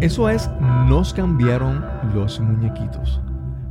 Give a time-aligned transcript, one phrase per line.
[0.00, 1.84] Eso es, nos cambiaron
[2.14, 3.22] los muñequitos.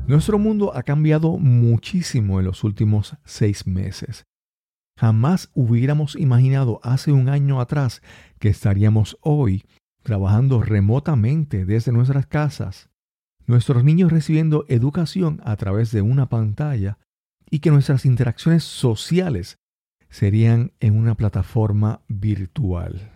[0.07, 4.25] Nuestro mundo ha cambiado muchísimo en los últimos seis meses.
[4.97, 8.01] Jamás hubiéramos imaginado hace un año atrás
[8.39, 9.65] que estaríamos hoy
[10.01, 12.89] trabajando remotamente desde nuestras casas,
[13.45, 16.97] nuestros niños recibiendo educación a través de una pantalla
[17.49, 19.59] y que nuestras interacciones sociales
[20.09, 23.11] serían en una plataforma virtual.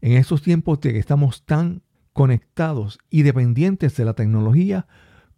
[0.00, 1.82] En estos tiempos de que estamos tan
[2.16, 4.86] conectados y dependientes de la tecnología,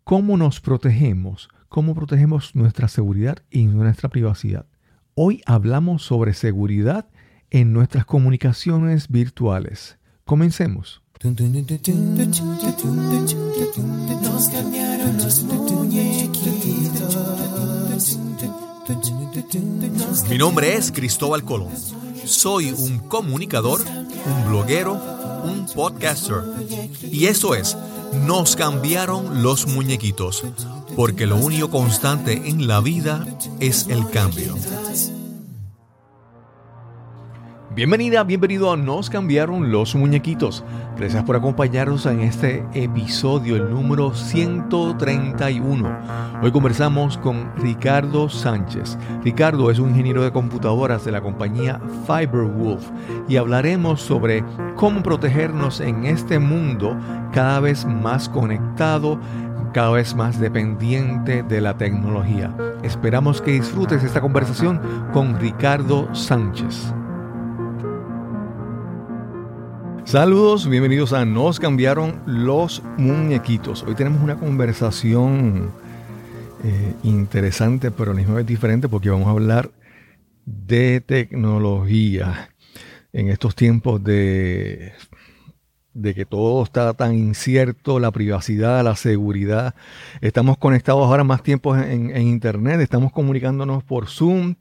[0.04, 1.48] ¿cómo nos protegemos?
[1.68, 4.64] ¿Cómo protegemos nuestra seguridad y nuestra privacidad?
[5.14, 7.08] Hoy hablamos sobre seguridad
[7.50, 9.98] en nuestras comunicaciones virtuales.
[10.24, 11.02] Comencemos.
[20.30, 21.72] Mi nombre es Cristóbal Colón.
[22.24, 26.42] Soy un comunicador, un bloguero, un podcaster.
[27.10, 27.76] Y eso es,
[28.26, 30.44] nos cambiaron los muñequitos,
[30.96, 33.26] porque lo único constante en la vida
[33.60, 34.54] es el cambio.
[37.78, 40.64] Bienvenida, bienvenido a Nos cambiaron los muñequitos.
[40.96, 45.98] Gracias por acompañarnos en este episodio, el número 131.
[46.42, 48.98] Hoy conversamos con Ricardo Sánchez.
[49.22, 52.84] Ricardo es un ingeniero de computadoras de la compañía Fiberwolf
[53.28, 54.42] y hablaremos sobre
[54.74, 56.98] cómo protegernos en este mundo
[57.32, 59.20] cada vez más conectado,
[59.72, 62.52] cada vez más dependiente de la tecnología.
[62.82, 64.80] Esperamos que disfrutes esta conversación
[65.12, 66.92] con Ricardo Sánchez.
[70.08, 73.82] Saludos, bienvenidos a Nos cambiaron los muñequitos.
[73.82, 75.70] Hoy tenemos una conversación
[76.64, 79.70] eh, interesante, pero a la misma vez diferente, porque vamos a hablar
[80.46, 82.48] de tecnología
[83.12, 84.94] en estos tiempos de,
[85.92, 89.74] de que todo está tan incierto, la privacidad, la seguridad.
[90.22, 94.54] Estamos conectados ahora más tiempo en, en, Internet, estamos comunicándonos por Zoom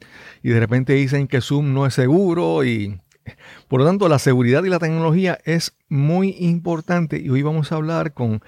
[0.43, 2.99] y de repente dicen que Zoom no es seguro y
[3.67, 7.75] por lo tanto, la seguridad y la tecnología es muy importante y hoy vamos a
[7.75, 8.41] hablar con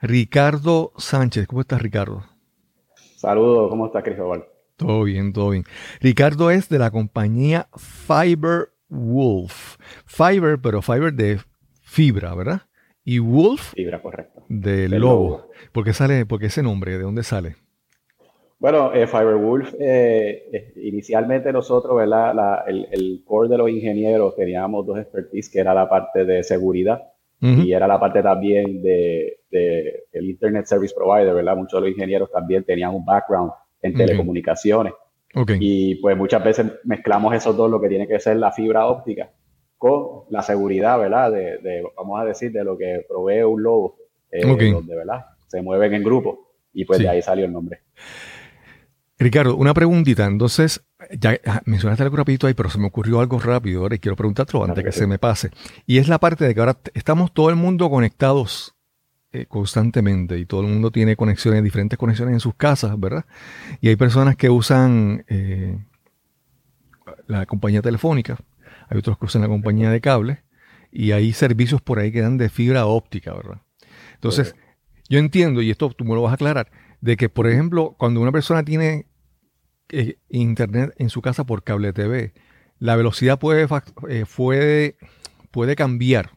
[0.00, 1.46] Ricardo Sánchez.
[1.46, 2.24] ¿Cómo estás, Ricardo?
[3.16, 4.44] Saludos, ¿cómo estás, Cristóbal?
[4.76, 5.64] Todo bien, todo bien.
[6.00, 9.76] Ricardo es de la compañía Fiber Wolf.
[10.04, 11.40] Fiber, pero Fiber de
[11.80, 12.62] fibra, ¿verdad?
[13.04, 13.72] Y Wolf.
[13.74, 14.44] Fibra, correcto.
[14.48, 15.48] De lobo.
[15.72, 16.98] ¿Por qué sale, por qué ese nombre?
[16.98, 17.56] ¿De dónde sale?
[18.58, 22.64] Bueno, eh, Fiberwolf, eh, inicialmente nosotros, ¿verdad?
[22.66, 27.02] el, el, core de los ingenieros teníamos dos expertise, que era la parte de seguridad
[27.38, 31.54] y era la parte también de, de, el Internet Service Provider, ¿verdad?
[31.54, 33.52] Muchos de los ingenieros también tenían un background
[33.82, 34.94] en telecomunicaciones.
[35.34, 35.58] Okay.
[35.60, 39.30] Y pues muchas veces mezclamos esos dos, lo que tiene que ser la fibra óptica
[39.76, 41.30] con la seguridad, ¿verdad?
[41.30, 43.98] De, de vamos a decir, de lo que provee un lobo,
[44.30, 44.72] eh, Okay.
[44.72, 45.26] donde, ¿verdad?
[45.46, 47.04] Se mueven en grupo y pues Sí.
[47.04, 47.80] de ahí salió el nombre.
[49.18, 50.26] Ricardo, una preguntita.
[50.26, 50.84] Entonces,
[51.18, 54.16] ya ah, mencionaste algo rapidito ahí, pero se me ocurrió algo rápido ahora y quiero
[54.16, 55.50] preguntártelo antes que se me pase.
[55.86, 58.74] Y es la parte de que ahora estamos todo el mundo conectados
[59.32, 63.24] eh, constantemente y todo el mundo tiene conexiones, diferentes conexiones en sus casas, ¿verdad?
[63.80, 65.78] Y hay personas que usan eh,
[67.26, 68.38] la compañía telefónica,
[68.88, 70.42] hay otros que usan la compañía de cable
[70.92, 73.62] y hay servicios por ahí que dan de fibra óptica, ¿verdad?
[74.14, 74.54] Entonces,
[75.08, 76.70] yo entiendo, y esto tú me lo vas a aclarar,
[77.00, 79.06] de que, por ejemplo, cuando una persona tiene
[79.90, 82.32] eh, internet en su casa por cable TV,
[82.78, 83.66] la velocidad puede,
[84.08, 84.96] eh, puede,
[85.50, 86.30] puede cambiar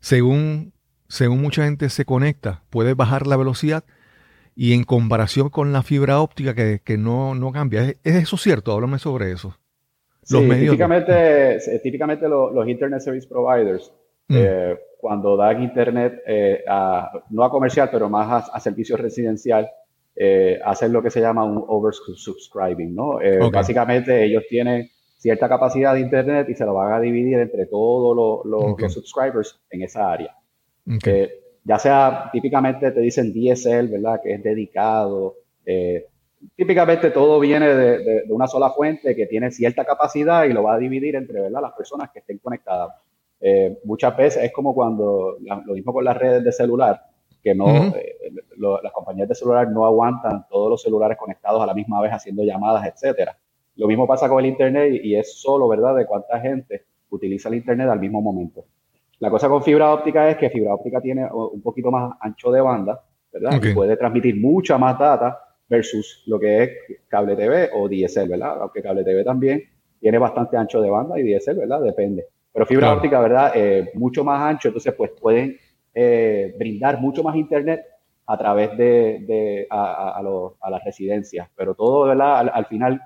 [0.00, 0.72] según,
[1.08, 3.84] según mucha gente se conecta, puede bajar la velocidad
[4.54, 7.82] y en comparación con la fibra óptica que, que no, no cambia.
[7.84, 8.72] ¿Es, es eso cierto?
[8.72, 9.56] Háblame sobre eso.
[10.30, 13.92] Los Sí, medios- típicamente, típicamente lo- los Internet Service Providers,
[14.26, 14.34] Mm.
[14.38, 16.22] eh, cuando dan Internet,
[16.66, 19.68] a- no a comercial, pero más a, a servicio residencial,
[20.16, 23.20] eh, hacen lo que se llama un oversubscribing, ¿no?
[23.20, 23.52] Eh, Ok.
[23.54, 24.88] Básicamente ellos tienen
[25.18, 28.80] cierta capacidad de Internet y se lo van a dividir entre todos los, los- Ok.
[28.82, 30.36] los subscribers en esa área.
[30.86, 31.06] Ok.
[31.06, 34.20] Eh, ya sea, típicamente te dicen DSL, ¿verdad?
[34.22, 35.34] Que es dedicado.
[35.66, 36.06] eh,
[36.56, 40.62] típicamente todo viene de, de- de una sola fuente que tiene cierta capacidad y lo
[40.62, 41.62] va a dividir entre, ¿verdad?
[41.62, 42.90] Las personas que estén conectadas.
[43.40, 47.00] Eh, muchas veces es como cuando, lo mismo con las redes de celular,
[47.44, 47.96] que no, Ujú.
[47.96, 52.00] eh, lo- las compañías de celular no aguantan todos los celulares conectados a la misma
[52.00, 53.36] vez haciendo llamadas, etcétera.
[53.76, 57.56] Lo mismo pasa con el Internet y, es solo, ¿verdad?, de cuánta gente utiliza el
[57.56, 58.64] Internet al mismo momento.
[59.18, 62.60] La cosa con fibra óptica es que fibra óptica tiene un poquito más ancho de
[62.62, 63.00] banda,
[63.32, 63.58] ¿verdad?
[63.58, 63.64] Ok.
[63.66, 65.38] Y puede transmitir mucha más data
[65.68, 66.70] versus lo que es
[67.08, 68.62] cable TV o DSL, ¿verdad?
[68.62, 69.62] Aunque cable TV también
[70.00, 71.80] tiene bastante ancho de banda y DSL, ¿verdad?
[71.82, 72.26] Depende.
[72.52, 72.98] Pero fibra Claro.
[72.98, 73.52] óptica, ¿verdad?
[73.54, 75.56] Eh, mucho más ancho, entonces pues pueden
[75.94, 77.84] eh, brindar mucho más internet
[78.26, 80.20] a través de, a,
[80.70, 81.48] las residencias.
[81.54, 82.48] Pero todo, ¿verdad?
[82.52, 83.00] Al, final,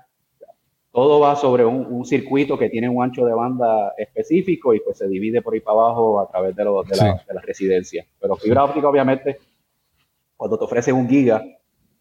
[0.91, 5.07] todo va sobre un, circuito que tiene un ancho de banda específico y pues se
[5.07, 6.95] divide por ahí para abajo a través de, de,
[7.27, 8.07] de las residencias.
[8.19, 9.37] Pero fibra óptica, obviamente,
[10.35, 11.43] cuando te ofrece un giga,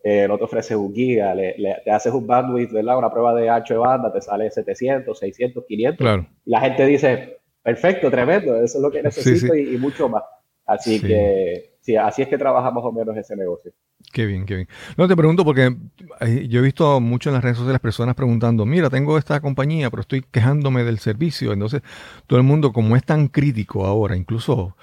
[0.03, 2.99] eh, no te ofrece un giga, le, te haces un bandwidth, ¿verdad?
[2.99, 6.07] Una prueba de ancho de banda, te sale 700, 600, 500.
[6.45, 10.23] Y la gente dice, perfecto, tremendo, eso es lo que necesito Y, mucho más.
[10.69, 13.73] Así que, sí, así es que trabaja más o menos ese negocio.
[14.13, 14.69] Qué bien, qué bien.
[14.99, 15.75] No te pregunto porque
[16.21, 19.89] eh, yo he visto mucho en las redes sociales personas preguntando, mira, tengo esta compañía,
[19.89, 21.55] pero estoy quejándome del servicio.
[21.55, 21.81] Entonces,
[22.27, 24.77] todo el mundo, como es tan crítico ahora, incluso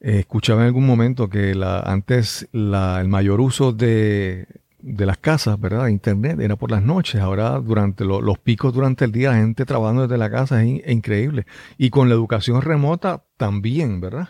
[0.00, 4.46] eh, escuchaba en algún momento que la, antes el mayor uso de,
[4.80, 5.88] las casas, ¿verdad?
[5.88, 7.20] Internet era por las noches.
[7.20, 11.46] Ahora, durante los picos durante el día, la gente trabajando desde la casa es, increíble.
[11.78, 14.28] Y con la educación remota también, ¿verdad?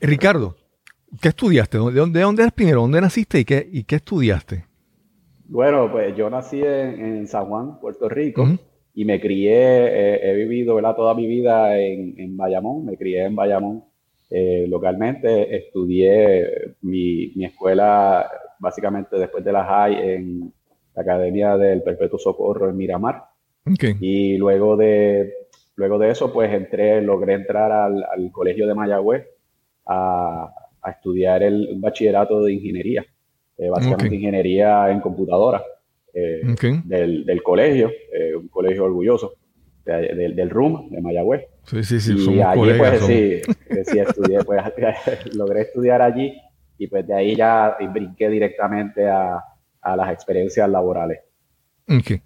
[0.00, 0.56] Ricardo,
[1.20, 1.78] ¿qué estudiaste?
[1.78, 2.82] ¿De dónde, de dónde eres primero?
[2.82, 4.64] ¿Dónde naciste y qué, y qué estudiaste?
[5.46, 8.46] Bueno, pues yo nací en, San Juan, Puerto Rico.
[8.94, 10.94] Y me crié, he vivido ¿verdad?
[10.94, 13.84] toda mi vida en, en Bayamón, me crié en Bayamón
[14.30, 15.56] eh, localmente.
[15.56, 20.52] Estudié mi, mi, escuela básicamente después de la high en
[20.94, 23.24] la Academia del Perpetuo Socorro en Miramar.
[24.00, 25.32] Y luego de,
[25.74, 29.26] luego de eso, pues entré, logré entrar al, al Colegio de Mayagüez
[29.86, 30.52] a,
[30.82, 33.04] a, estudiar el bachillerato de ingeniería,
[33.58, 35.62] eh, básicamente ingeniería en computadora
[36.12, 36.42] eh,
[36.84, 37.90] del, del, colegio,
[38.38, 39.34] un colegio orgulloso
[39.84, 41.46] del, del RUM de Mayagüez.
[41.64, 43.40] Sí, sí, sí, y allí pues sí,
[43.84, 44.62] sí, estudié, pues
[45.34, 46.34] logré estudiar allí
[46.78, 49.42] y pues de ahí ya brinqué directamente a,
[49.80, 51.20] a las experiencias laborales.
[51.86, 52.22] Okay.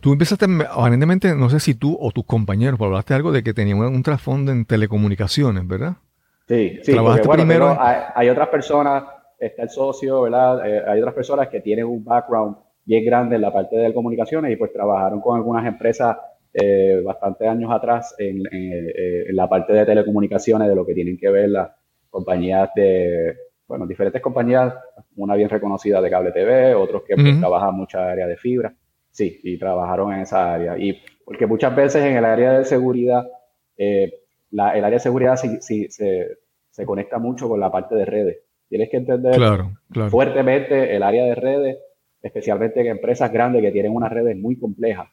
[0.00, 3.54] Tú empezaste, aparentemente, no sé si tú o tus compañeros, pero hablaste algo de que
[3.54, 5.96] tenían un, trasfondo en telecomunicaciones, ¿verdad?
[6.46, 6.96] Sí, sí.
[7.32, 7.76] Primero.
[7.78, 9.04] Hay, otras personas,
[9.38, 10.66] está el socio, ¿verdad?
[10.68, 14.52] Eh, hay otras personas que tienen un background bien grande en la parte de telecomunicaciones
[14.52, 16.16] y pues trabajaron con algunas empresas
[16.54, 21.18] eh, bastantes años atrás en, eh, en, la parte de telecomunicaciones, de lo que tienen
[21.18, 21.70] que ver las
[22.08, 24.72] compañías de, bueno, diferentes compañías,
[25.16, 28.72] una bien reconocida de cable TV, otros que pues, trabajan mucha área de fibra,
[29.10, 30.78] sí, y trabajaron en esa área.
[30.78, 33.26] Y porque muchas veces en el área de seguridad,
[33.76, 36.38] eh, la, el área de seguridad sí, se,
[36.70, 38.38] se, conecta mucho con la parte de redes.
[38.68, 39.72] Tienes que entender claro,
[40.10, 41.78] fuertemente el área de redes,
[42.22, 45.08] especialmente en empresas grandes que tienen unas redes muy complejas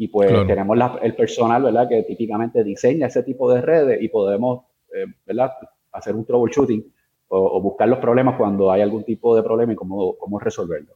[0.00, 1.86] y pues tenemos el personal, ¿verdad?
[1.86, 4.64] Que típicamente diseña ese tipo de redes y podemos,
[4.94, 5.50] eh, ¿verdad?
[5.92, 6.82] Hacer un troubleshooting
[7.28, 10.94] o, buscar los problemas cuando hay algún tipo de problema y cómo, cómo resolverlo.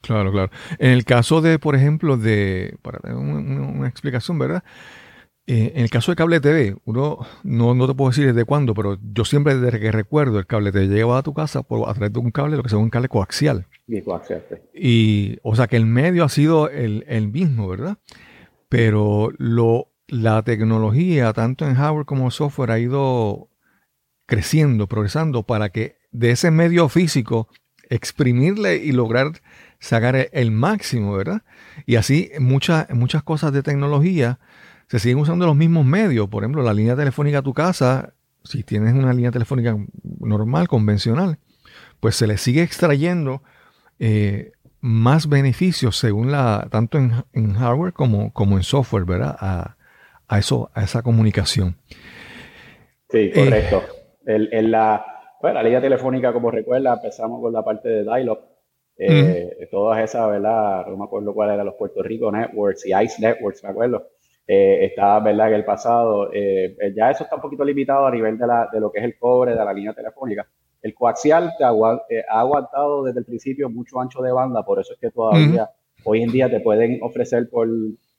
[0.00, 0.50] Claro, claro.
[0.78, 4.62] En el caso de, por ejemplo, de, para tener una, explicación, ¿verdad?
[5.48, 8.74] Eh, en el caso de cable TV, uno no, no, te puedo decir desde cuándo,
[8.74, 11.94] pero yo siempre desde que recuerdo el cable te lleva a tu casa por, a
[11.94, 13.66] través de un cable, lo que sea un cable coaxial.
[13.86, 14.44] Y coaxial,
[14.74, 17.98] Y, o sea que el medio ha sido el, el mismo, ¿verdad?
[18.68, 23.48] pero lo, la tecnología, tanto en hardware como software, ha ido
[24.26, 27.48] creciendo, progresando para que de ese medio físico
[27.88, 29.40] exprimirle y lograr
[29.78, 31.42] sacar el máximo, ¿verdad?
[31.84, 34.40] Y así muchas, muchas cosas de tecnología
[34.88, 36.28] se siguen usando los mismos medios.
[36.28, 39.76] Por ejemplo, la línea telefónica a tu casa, si tienes una línea telefónica
[40.20, 41.38] normal, convencional,
[42.00, 43.42] pues se le sigue extrayendo
[43.98, 49.36] eh, más beneficios según la, tanto en, hardware como, como en software, ¿verdad?
[49.38, 49.76] A,
[50.28, 51.76] a, eso, a esa comunicación.
[53.08, 53.82] Sí, correcto.
[54.26, 55.04] en la,
[55.40, 58.40] bueno, la línea telefónica, como recuerda, empezamos con la parte de dial-up.
[58.98, 60.86] Eh, todas esas, ¿verdad?
[60.86, 64.08] No me acuerdo cuál era los Puerto Rico Networks y ICE Networks, me acuerdo.
[64.48, 65.48] Eh, estaba, ¿verdad?
[65.48, 68.78] En el pasado, eh, ya eso está un poquito limitado a nivel de, la, de
[68.78, 70.46] lo que es el cobre de la línea telefónica.
[70.82, 74.92] El coaxial te eh, ha aguantado desde el principio mucho ancho de banda, por eso
[74.92, 75.68] es que todavía
[76.04, 77.68] hoy en día te pueden ofrecer por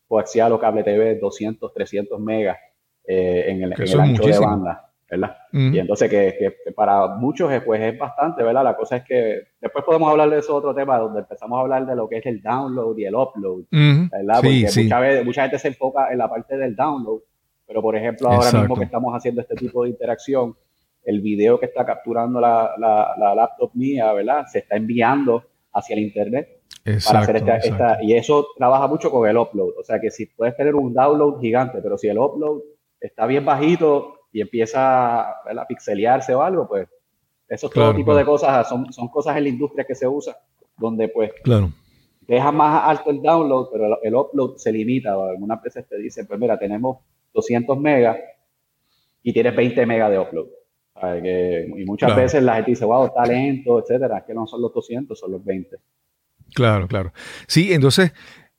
[0.06, 2.58] coaxial o cable TV 200, 300 megas
[3.06, 5.38] eh, en el, ancho de banda, ¿verdad?
[5.54, 8.64] Y entonces que, para muchos pues es bastante, ¿verdad?
[8.64, 11.86] La cosa es que después podemos hablar de eso otro tema donde empezamos a hablar
[11.86, 14.42] de lo que es el download y el upload, ¿verdad?
[14.42, 17.22] Porque mucha, vez, mucha gente se enfoca en la parte del download,
[17.66, 20.56] pero por ejemplo ahora mismo que estamos haciendo este tipo de interacción,
[21.06, 24.46] el video que está capturando la, la, laptop mía, ¿verdad?
[24.48, 26.50] Se está enviando hacia el internet
[27.06, 29.70] para hacer esta, y eso trabaja mucho con el upload.
[29.80, 32.60] O sea que si puedes tener un download gigante, pero si el upload
[33.00, 36.88] está bien bajito y empieza a pixelearse o algo, pues
[37.48, 40.38] eso todo tipo de cosas son, son cosas en la industria que se usa,
[40.78, 41.72] donde pues claro.
[42.22, 45.14] deja más alto el download, pero el, upload se limita.
[45.14, 46.98] Algunas veces te dicen, pues mira, tenemos
[47.34, 48.18] 200 megas
[49.24, 50.48] y tienes 20 megas de upload
[51.78, 55.32] y muchas veces la gente dice, wow, talento, etcétera, que no son los 200, son
[55.32, 55.78] los 20.
[56.54, 57.14] Claro, claro.
[57.48, 58.14] Sí, entonces,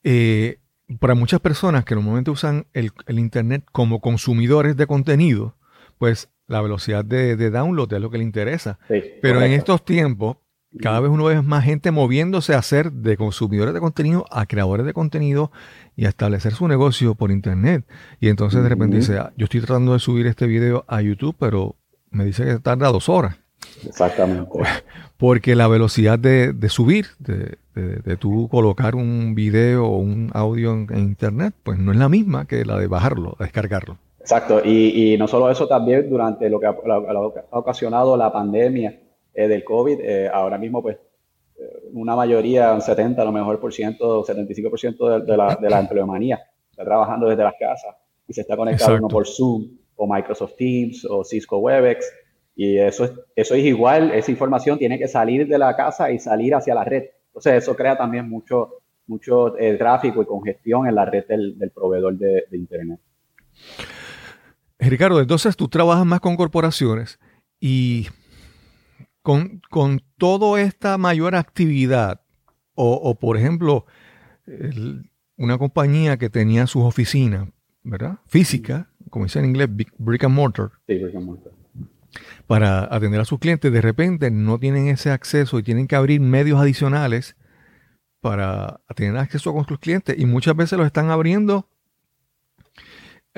[0.05, 0.59] eh,
[1.01, 5.57] para muchas personas que normalmente usan el, Internet como consumidores de contenido,
[5.99, 8.79] pues la velocidad de, download es lo que le interesa.
[9.23, 10.39] Pero en estos tiempos,
[10.81, 14.85] cada vez uno ve más gente moviéndose a ser de consumidores de contenido a creadores
[14.85, 15.51] de contenido
[15.97, 17.85] y a establecer su negocio por internet.
[18.21, 21.37] Y entonces de repente dice, ah, yo estoy tratando de subir este video a YouTube,
[21.39, 21.77] pero
[22.11, 23.37] me dice que tarda dos horas.
[23.85, 24.51] Exactamente.
[25.17, 30.99] Porque la velocidad de, subir, de, de, tú colocar un video o un audio en,
[30.99, 33.99] internet, pues no es la misma que la de bajarlo, descargarlo.
[34.29, 34.61] Exacto.
[34.63, 36.77] Y, no solo eso, también durante lo que ha
[37.53, 39.01] ocasionado la pandemia
[39.33, 40.99] eh, del COVID, eh, ahora mismo pues
[41.59, 45.71] eh, una mayoría, un 70 a lo mejor por ciento, 75% de, de, la, de
[45.71, 47.97] la empleomanía está trabajando desde las casas
[48.29, 52.13] y se está conectando por Zoom o Microsoft Teams o Cisco Webex.
[52.55, 56.19] Y eso es, eso es igual, esa información tiene que salir de la casa y
[56.19, 57.05] salir hacia la red.
[57.29, 58.75] Entonces eso crea también mucho,
[59.07, 63.01] mucho tráfico y congestión en la red del, del proveedor de, de, Internet.
[64.79, 67.19] Ricardo, entonces tú trabajas más con corporaciones
[67.61, 68.09] y
[69.23, 72.23] con, con toda esta mayor actividad,
[72.75, 73.87] o, por ejemplo,
[75.37, 77.49] una compañía que tenía sus oficinas,
[77.83, 78.21] ¿verdad?
[78.27, 79.69] Física, como dice en inglés,
[79.99, 80.71] brick and mortar.
[82.47, 86.21] Para atender a sus clientes, de repente no tienen ese acceso y tienen que abrir
[86.21, 87.37] medios adicionales
[88.21, 91.69] para tener acceso con sus clientes y muchas veces los están abriendo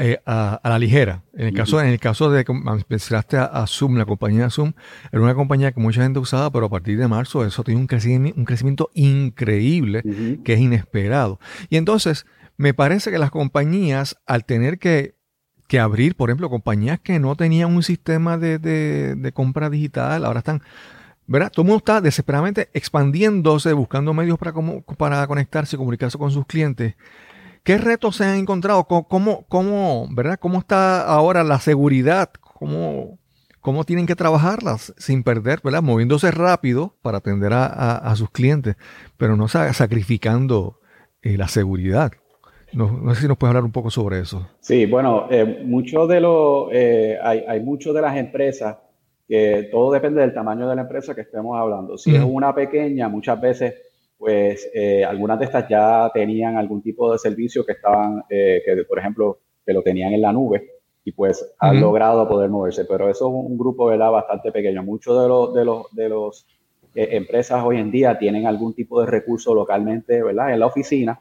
[0.03, 1.25] eh, a, la ligera.
[1.35, 2.55] En el caso, en el caso de que
[2.89, 4.73] mencionaste a, Zoom, la compañía Zoom,
[5.13, 7.87] era una compañía que mucha gente usaba, pero a partir de marzo eso tiene un
[7.87, 10.03] crecimiento, un crecimiento increíble
[10.43, 11.39] que es inesperado.
[11.69, 12.25] Y entonces,
[12.57, 15.17] me parece que las compañías, al tener que,
[15.79, 20.63] abrir, por ejemplo, compañías que no tenían un sistema de, compra digital, ahora están
[21.27, 21.53] ¿verdad?
[21.53, 24.55] Todo el mundo está desesperadamente expandiéndose, buscando medios para,
[24.97, 26.95] para conectarse y comunicarse con sus clientes.
[27.63, 28.85] ¿Qué retos se han encontrado?
[28.85, 30.39] ¿Cómo, cómo, ¿verdad?
[30.41, 32.31] ¿Cómo está ahora la seguridad?
[32.41, 33.19] ¿Cómo,
[33.61, 35.83] cómo tienen que trabajarlas sin perder, ¿verdad?
[35.83, 38.77] Moviéndose rápido para atender a, sus clientes,
[39.17, 40.81] pero no sacrificando
[41.23, 42.13] eh, la seguridad.
[42.73, 44.49] No, sé si nos puedes hablar un poco sobre eso.
[44.61, 48.77] Sí, bueno, eh, mucho de lo, eh, hay, hay muchas de las empresas
[49.29, 51.99] que todo depende del tamaño de la empresa que estemos hablando.
[51.99, 53.75] Si es una pequeña, muchas veces
[54.21, 58.85] pues eh, algunas de estas ya tenían algún tipo de servicio que estaban, eh, que
[58.85, 60.73] por ejemplo, que lo tenían en la nube
[61.03, 62.85] y pues han logrado poder moverse.
[62.85, 64.11] Pero eso es un grupo ¿verdad?
[64.11, 64.83] bastante pequeño.
[64.83, 66.47] Muchos de los, de los, de los
[66.95, 70.53] eh, empresas hoy en día tienen algún tipo de recurso localmente ¿verdad?
[70.53, 71.19] en la oficina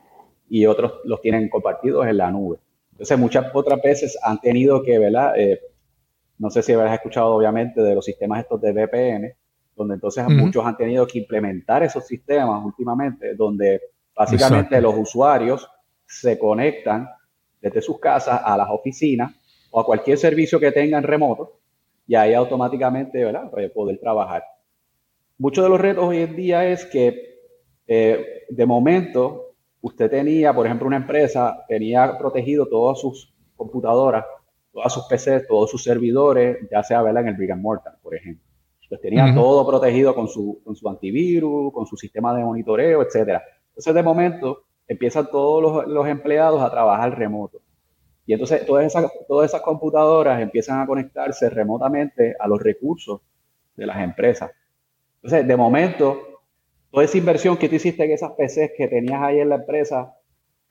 [0.50, 2.58] y otros los tienen compartidos en la nube.
[2.91, 5.36] Entonces muchas otras veces han tenido que, ¿verdad?
[6.38, 9.34] no sé si habrás escuchado obviamente de los sistemas estos de VPN,
[9.79, 13.79] donde entonces muchos han tenido que implementar esos sistemas últimamente, donde
[14.13, 15.69] básicamente los usuarios
[16.05, 17.07] se conectan
[17.62, 19.33] desde sus casas a las oficinas
[19.71, 21.62] o a cualquier servicio que tengan remoto
[22.05, 23.50] y ahí automáticamente ¿verdad?
[23.74, 24.43] poder trabajar.
[25.38, 27.39] Muchos de los retos hoy en día es que
[27.88, 34.25] eh, de momento usted tenía, por ejemplo, una empresa tenía protegido todas sus computadoras,
[34.74, 37.24] todas sus PCs, todos sus servidores, ya sea ¿verdad?
[37.24, 38.49] en el brick and mortar, por ejemplo.
[38.89, 43.43] Pues tenía todo protegido con su, con su antivirus, con su sistema de monitoreo, etcétera.
[43.67, 47.62] Entonces, de momento, empiezan todos los, los, empleados a trabajar remoto.
[48.25, 53.22] Y entonces, todas esas, todas esas computadoras empiezan a conectarse remotamente a los recursos
[53.75, 54.50] de las empresas.
[55.22, 56.41] Entonces, de momento,
[56.89, 60.15] toda esa inversión que tú hiciste en esas PCs que tenías ahí en la empresa,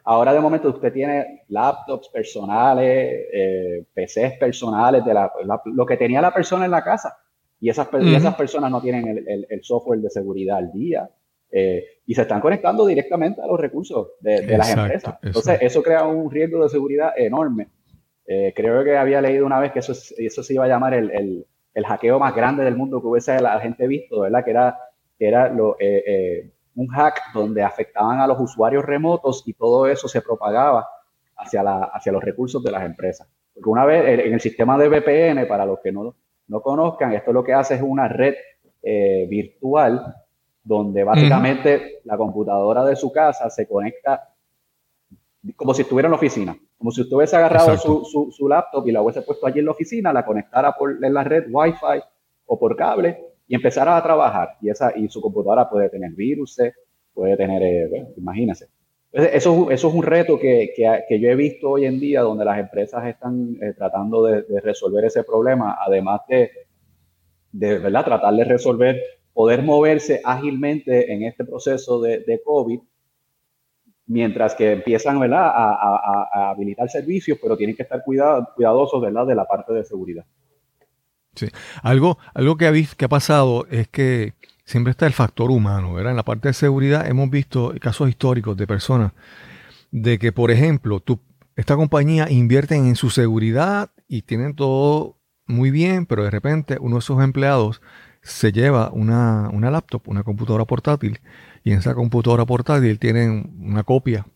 [0.02, 5.14] ahora de momento usted tiene laptops personales, eh, PCs personales, de
[5.66, 7.16] lo que tenía la persona en la casa
[7.60, 11.10] y esas, esas personas no tienen el, el, software de seguridad al día
[11.50, 15.16] eh, y se están conectando directamente a los recursos de, de las empresas.
[15.22, 17.68] Entonces, eso crea un riesgo de seguridad enorme.
[18.26, 21.44] Eh, creo que había leído una vez que eso, eso se iba a llamar el,
[21.74, 24.44] el, hackeo más grande del mundo que hubiese la gente visto, ¿verdad?
[24.44, 24.78] Que era,
[25.18, 30.06] que era lo, eh, un hack donde afectaban a los usuarios remotos y todo eso
[30.06, 30.86] se propagaba
[31.36, 33.26] hacia, la, hacia los recursos de las empresas.
[33.54, 36.14] Porque una vez en el sistema de VPN, para los que no
[36.48, 38.34] no conozcan, esto lo que hace es una red
[38.82, 40.14] eh, virtual
[40.62, 44.34] donde básicamente la computadora de su casa se conecta
[45.56, 48.92] como si estuviera en la oficina, como si usted hubiese agarrado su, su, laptop y
[48.92, 52.02] la hubiese puesto allí en la oficina, la conectara por en la red Wi-Fi
[52.46, 54.56] o por cable y empezara a trabajar.
[54.60, 56.58] Y, esa, y su computadora puede tener virus,
[57.14, 58.68] puede tener, eh, imagínense.
[59.10, 63.06] Eso, es un reto que, que, yo he visto hoy en día donde las empresas
[63.06, 66.50] están eh, tratando de, resolver ese problema, además de,
[67.52, 68.04] de ¿verdad?
[68.04, 69.00] tratar de resolver,
[69.32, 72.80] poder moverse ágilmente en este proceso de, COVID,
[74.08, 75.52] mientras que empiezan ¿verdad?
[75.54, 79.26] A, a, habilitar servicios, pero tienen que estar cuidado, cuidadosos ¿verdad?
[79.26, 80.26] de la parte de seguridad.
[81.34, 81.46] Sí.
[81.82, 84.34] Algo, algo que, que ha pasado es que
[84.68, 86.12] siempre está el factor humano, ¿verdad?
[86.12, 89.12] En la parte de seguridad hemos visto casos históricos de personas
[89.90, 91.02] de que, por ejemplo,
[91.56, 96.96] esta compañía invierte en su seguridad y tienen todo muy bien, pero de repente uno
[96.96, 97.80] de sus empleados
[98.20, 101.18] se lleva una, una laptop, una computadora portátil,
[101.64, 104.26] y en esa computadora portátil tienen una copia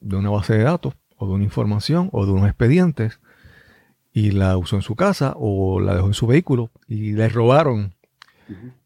[0.00, 3.20] de una base de datos o de una información o de unos expedientes
[4.14, 7.92] y la usó en su casa o la dejó en su vehículo y le robaron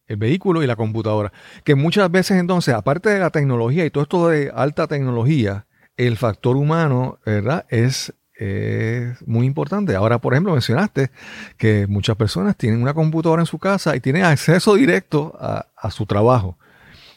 [0.06, 1.32] el vehículo y la computadora.
[1.64, 6.16] Que muchas veces entonces, aparte de la tecnología y todo esto de alta tecnología, el
[6.16, 7.66] factor humano, ¿verdad?
[7.68, 8.12] Es,
[9.25, 9.96] muy importante.
[9.96, 11.10] Ahora, por ejemplo, mencionaste
[11.56, 16.04] que muchas personas tienen una computadora en su casa y tienen acceso directo a, su
[16.04, 16.58] trabajo.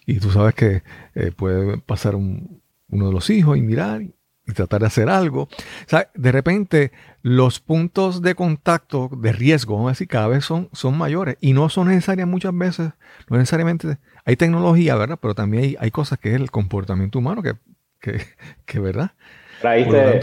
[0.06, 0.82] Y tú sabes que
[1.16, 4.02] eh, puede pasar uno de los hijos y mirar
[4.54, 5.44] tratar de hacer algo.
[5.44, 5.50] O
[5.88, 6.92] sea, de repente
[7.22, 11.54] los puntos de contacto de riesgo, vamos a decir, cada vez son, son mayores y
[11.54, 12.92] no son necesarias muchas veces,
[13.30, 15.20] no necesariamente, hay tecnología, ¿verdad?
[15.22, 17.54] Pero también hay, hay cosas que es el comportamiento humano que,
[18.00, 18.20] que,
[18.66, 19.12] que ¿verdad?
[19.62, 20.20] Traíste,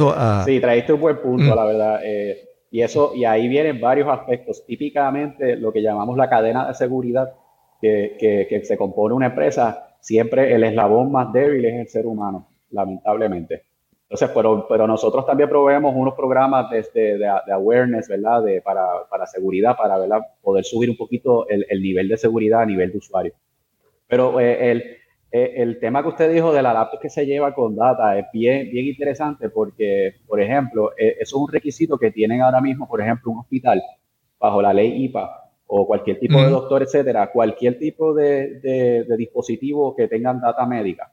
[0.46, 1.56] Sí, traíste un buen punto, mm.
[1.56, 2.00] la verdad.
[2.04, 4.64] Eh, y eso, y ahí vienen varios aspectos.
[4.66, 7.32] Típicamente lo que llamamos la cadena de seguridad
[7.80, 12.06] que, que, que se compone una empresa, siempre el eslabón más débil es el ser
[12.06, 13.65] humano, lamentablemente.
[14.08, 18.44] Entonces, pero, pero nosotros también proveemos unos programas de, de, de awareness, ¿verdad?
[18.44, 20.20] De, para, para seguridad, para ¿verdad?
[20.42, 23.32] poder subir un poquito el, el, nivel de seguridad a nivel de usuario.
[24.06, 24.78] Pero eh, el,
[25.32, 28.26] eh, el tema que usted dijo de la laptop que se lleva con data es
[28.32, 32.86] bien, bien interesante porque, por ejemplo, eh, eso es un requisito que tienen ahora mismo,
[32.86, 33.82] por ejemplo, un hospital
[34.38, 39.96] bajo la ley IPA o cualquier tipo de doctor, etcétera, cualquier tipo de, de, dispositivo
[39.96, 41.10] que tengan data médica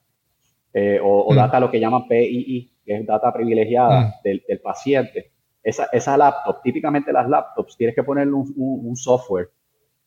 [1.02, 4.12] o, o data lo que llaman PII, que es data privilegiada mm.
[4.24, 5.32] del, del, paciente,
[5.64, 9.50] esa, esa, laptop, típicamente las laptops, tienes que ponerle un, un, software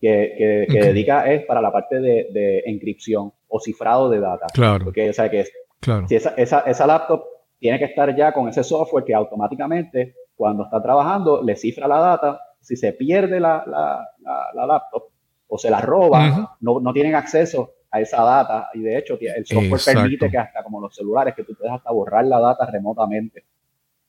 [0.01, 4.47] que, que, dedica es para la parte de, de, encripción o cifrado de data.
[4.53, 4.85] Claro.
[4.85, 5.47] Porque, o sea, que
[5.81, 6.07] claro.
[6.07, 7.25] si esa, esa, esa, laptop
[7.59, 12.01] tiene que estar ya con ese software que automáticamente, cuando está trabajando, le cifra la
[12.01, 12.41] data.
[12.61, 14.07] Si se pierde la, la,
[14.55, 15.05] la, laptop
[15.47, 19.81] o se la roba, no, no tienen acceso esa data y de hecho el software
[19.85, 23.45] permite que hasta como los celulares que tú puedes hasta borrar la data remotamente.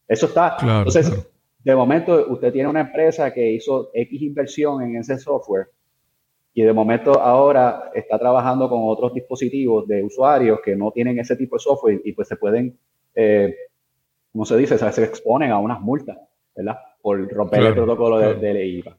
[0.08, 0.58] Eso está.
[0.62, 1.12] Entonces,
[1.64, 5.68] de momento usted tiene una empresa que hizo X inversión en ese software
[6.54, 11.36] y de momento ahora está trabajando con otros dispositivos de usuarios que no tienen ese
[11.36, 12.80] tipo de software y pues se pueden,
[13.14, 13.54] eh,
[14.32, 16.18] como se dice, se, exponen a unas multas,
[16.56, 16.78] ¿verdad?
[17.02, 18.98] Por romper el protocolo de, de IVA.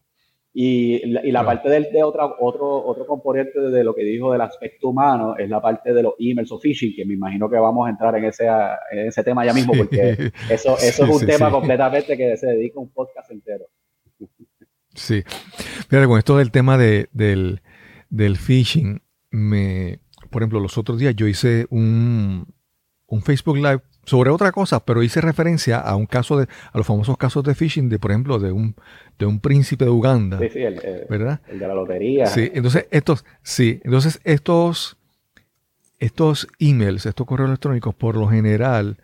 [0.60, 4.88] Y, la parte del, de otra, otro, otro componente de lo que dijo del aspecto
[4.88, 7.90] humano es la parte de los emails o phishing, que me imagino que vamos a
[7.90, 8.48] entrar en ese,
[8.90, 12.80] en ese tema ya mismo, porque eso, eso es un tema completamente que se dedica
[12.80, 13.66] a un podcast entero.
[14.94, 15.22] Sí.
[15.92, 17.62] Mira, con esto del tema de, del,
[18.10, 22.52] del phishing, me, por ejemplo, los otros días yo hice un,
[23.06, 26.86] un Facebook Live sobre otra cosa, pero hice referencia a un caso de, a los
[26.86, 28.74] famosos casos de phishing, de por ejemplo, de un,
[29.18, 30.38] de un príncipe de Uganda.
[30.38, 31.40] Sí, sí, el, ¿verdad?
[31.46, 32.26] el de la lotería.
[32.26, 34.96] Sí, entonces estos, sí, entonces estos,
[35.98, 38.96] estos emails, estos correos electrónicos, por lo general,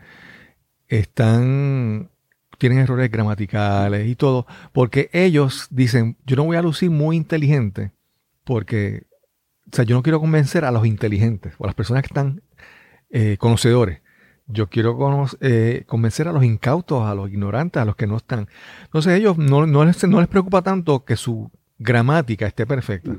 [0.88, 2.08] están,
[2.56, 7.92] tienen errores gramaticales y todo, porque ellos dicen, yo no voy a lucir muy inteligente,
[8.42, 9.02] porque,
[9.70, 12.40] o sea, yo no quiero convencer a los inteligentes o a las personas que están
[13.10, 14.03] eh, conocedores
[14.46, 18.48] yo quiero eh, convencer a los incautos, a los ignorantes, a los que no están.
[18.84, 23.16] Entonces ellos no, no, les, no les, preocupa tanto que su gramática esté perfecta.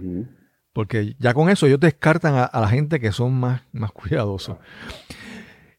[0.73, 4.57] Porque ya con eso ellos descartan a, la gente que son más, más cuidadosos.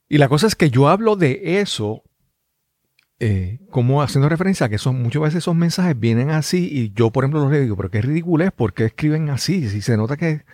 [0.09, 2.03] Y la cosa es que yo hablo de eso
[3.19, 7.11] eh, como haciendo referencia a que son, muchas veces esos mensajes vienen así y yo,
[7.11, 9.69] por ejemplo, los digo, pero qué ridículo es, porque escriben así?
[9.71, 10.45] Si se nota que,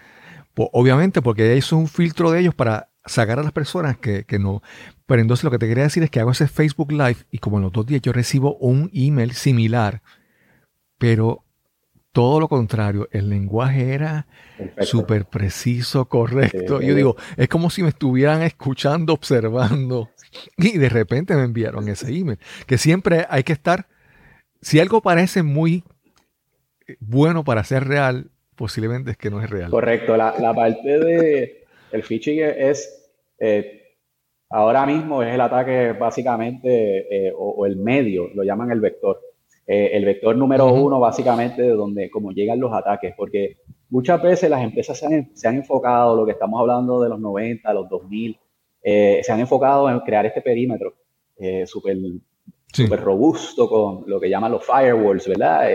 [0.54, 4.24] pues, obviamente, porque eso es un filtro de ellos para sacar a las personas que,
[4.38, 4.62] no.
[5.06, 7.58] Pero entonces lo que te quería decir es que hago ese Facebook Live y como
[7.58, 10.02] en los dos días yo recibo un email similar,
[10.98, 11.44] pero
[12.12, 14.26] todo lo contrario, el lenguaje era
[14.80, 16.80] súper preciso, correcto.
[16.82, 20.10] yo digo, es como si me estuvieran escuchando, observando.
[20.56, 22.38] Y de repente me enviaron ese email.
[22.66, 23.86] Que siempre hay que estar,
[24.62, 25.84] si algo parece muy
[27.00, 29.70] bueno para ser real, posiblemente es que no es real.
[29.70, 31.61] Correcto, la, la parte de
[31.92, 33.96] el phishing es, eh,
[34.50, 39.20] ahora mismo es el ataque básicamente, eh, o, el medio, lo llaman el vector.
[39.66, 43.58] eh, el vector número uno, básicamente, de donde, como llegan los ataques, porque
[43.90, 47.20] muchas veces las empresas se han, se han enfocado, lo que estamos hablando de los
[47.20, 48.38] 90, los 2000,
[48.82, 50.94] eh, se han enfocado en crear este perímetro
[51.66, 51.96] súper
[52.72, 55.68] super robusto con lo que llaman los firewalls, ¿verdad?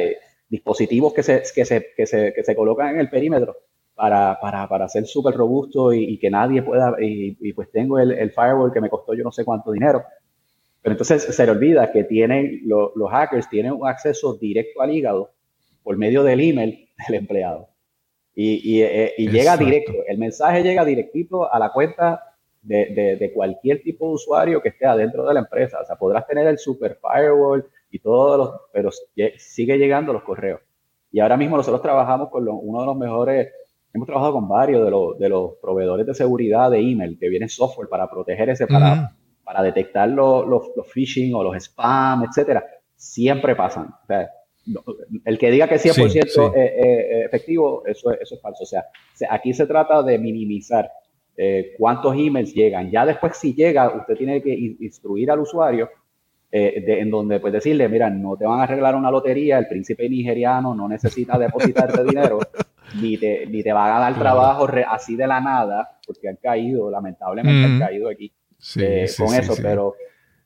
[0.50, 3.56] dispositivos que se, que, se, que, se, que se colocan en el perímetro
[3.98, 8.32] para, para, para ser súper robusto y, que nadie pueda, y, pues tengo el, el,
[8.32, 10.04] firewall que me costó yo no sé cuánto dinero.
[10.84, 15.32] Pero entonces se le olvida que tienen, los hackers tienen un acceso directo al hígado
[15.82, 17.70] por medio del email del empleado.
[18.36, 22.22] Y, y, eh, y llega directo, el mensaje llega directito a la cuenta
[22.62, 25.80] de, de, de, cualquier tipo de usuario que esté adentro de la empresa.
[25.82, 28.92] O sea, podrás tener el super firewall y todos los, pero
[29.38, 30.62] sigue llegando los correos.
[31.12, 33.48] Y ahora mismo nosotros trabajamos con uno de los mejores
[33.94, 37.50] hemos trabajado con varios de los, de los proveedores de seguridad de email que viene
[37.50, 42.66] software para proteger ese, para, para detectar los, los, phishing o los spam, etcétera.
[42.96, 43.90] Siempre pasan.
[45.24, 48.64] el que diga que es 100% eh, eh, efectivo, eso, eso es falso.
[48.64, 48.84] O sea,
[49.30, 50.92] aquí se trata de minimizar
[51.36, 52.92] eh, cuántos emails llegan.
[52.92, 55.90] Ya después, si llega, usted tiene que instruir al usuario
[56.50, 60.74] en donde pues decirle, mira, no te van a arreglar una lotería, el príncipe nigeriano
[60.74, 62.40] no necesita depositarte dinero,
[62.96, 66.90] ni te, ni te van a dar trabajo así de la nada, porque han caído,
[66.90, 68.32] lamentablemente han caído aquí
[68.78, 69.96] eh, con eso, pero,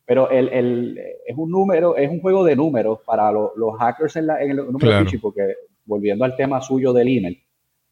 [0.06, 4.28] pero el, el, es un número, es un juego de números para los hackers en,
[4.28, 7.44] la, en el número porque volviendo al tema suyo del email,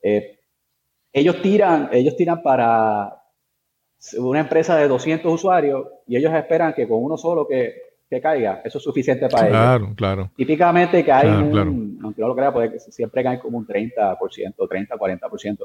[0.01, 0.39] eh,
[1.11, 3.15] ellos tiran, ellos tiran para
[4.17, 8.61] una empresa de 200 usuarios y ellos esperan que con uno solo que que caiga,
[8.65, 9.57] eso es suficiente para ellos.
[9.57, 10.31] Claro, claro.
[10.35, 14.17] Típicamente cae un, aunque no lo crea, puede que siempre cae como un 30%,
[14.67, 15.57] 30, 40%.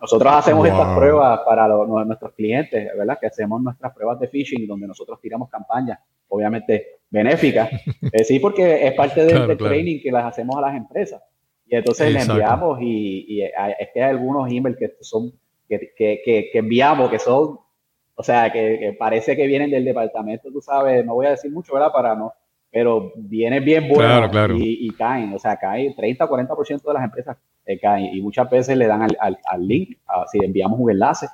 [0.00, 3.18] Nosotros hacemos estas pruebas para nuestros clientes, ¿verdad?
[3.20, 7.70] Que hacemos nuestras pruebas de phishing donde nosotros tiramos campañas, obviamente benéficas.
[8.12, 11.22] Eh, sí, porque es parte del, training que las hacemos a las empresas.
[11.66, 15.32] Y entonces le enviamos y, es que hay algunos emails que son
[15.66, 17.61] que, que, que enviamos que son
[18.14, 21.74] o sea, que, parece que vienen del departamento, tú sabes, no voy a decir mucho,
[21.74, 21.92] ¿verdad?
[21.92, 22.32] Para no,
[22.70, 27.78] pero vienen bien buenos Y, caen, o sea, caen 30 40% de las empresas eh,
[27.78, 29.98] caen y muchas veces le dan al, al, link,
[30.30, 31.26] si enviamos un enlace.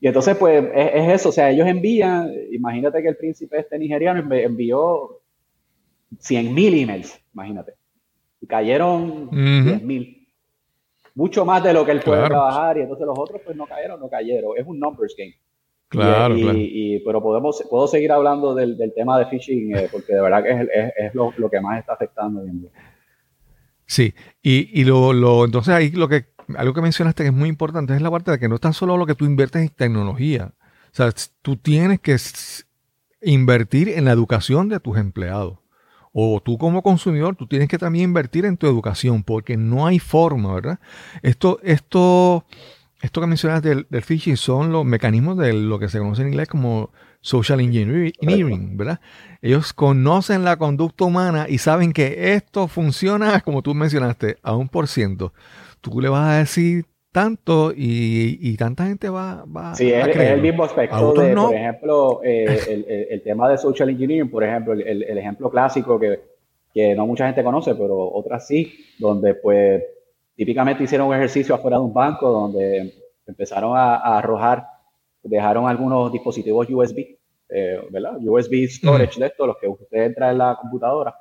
[0.00, 4.20] Y entonces, pues, es, eso, o sea, ellos envían, imagínate que el príncipe este nigeriano
[4.34, 5.20] envió
[6.18, 7.74] 100 mil emails, imagínate,
[8.40, 10.28] y cayeron 10 mil.
[11.14, 14.00] Mucho más de lo que él puede trabajar y entonces los otros pues no cayeron,
[14.00, 14.58] no cayeron.
[14.58, 15.34] Es un numbers game.
[16.00, 20.42] Claro, y, pero podemos, puedo seguir hablando del, tema de phishing eh, porque de verdad
[20.42, 22.42] que es, es, lo, lo, que más está afectando.
[23.86, 26.26] Sí, y, y lo, lo, entonces ahí lo que,
[26.56, 28.72] algo que mencionaste que es muy importante es la parte de que no es tan
[28.72, 30.52] solo lo que tú inviertes en tecnología.
[30.92, 32.16] O sea, tú tienes que
[33.22, 35.58] invertir en la educación de tus empleados.
[36.12, 39.98] O tú como consumidor, tú tienes que también invertir en tu educación, porque no hay
[39.98, 40.78] forma, ¿verdad?
[41.22, 42.44] Esto, esto,
[43.04, 46.48] esto que mencionas del, phishing son los mecanismos de lo que se conoce en inglés
[46.48, 46.90] como
[47.20, 48.98] social engineering, ¿verdad?
[49.42, 54.68] Ellos conocen la conducta humana y saben que esto funciona, como tú mencionaste, a un
[54.70, 55.34] por ciento.
[55.82, 60.30] Tú le vas a decir tanto y, tanta gente va, va sí, a es, es
[60.30, 65.18] el mismo aspecto de, por ejemplo, eh, el, tema de social engineering, por ejemplo, el,
[65.18, 66.20] ejemplo clásico que,
[66.72, 69.82] que no mucha gente conoce, pero otras sí, donde pues
[70.36, 72.94] típicamente hicieron un ejercicio afuera de un banco donde
[73.26, 74.66] empezaron a, arrojar,
[75.22, 77.16] dejaron algunos dispositivos USB,
[77.48, 78.16] eh, ¿verdad?
[78.20, 81.14] USB storage de estos, los que usted entra en la computadora.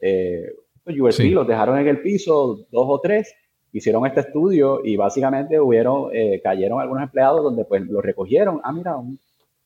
[0.00, 0.52] Eh,
[0.86, 3.34] USB los dejaron en el piso, dos o tres,
[3.72, 8.60] hicieron este estudio y básicamente hubieron, eh, cayeron algunos empleados donde pues los recogieron.
[8.64, 9.18] Ah, mira, un,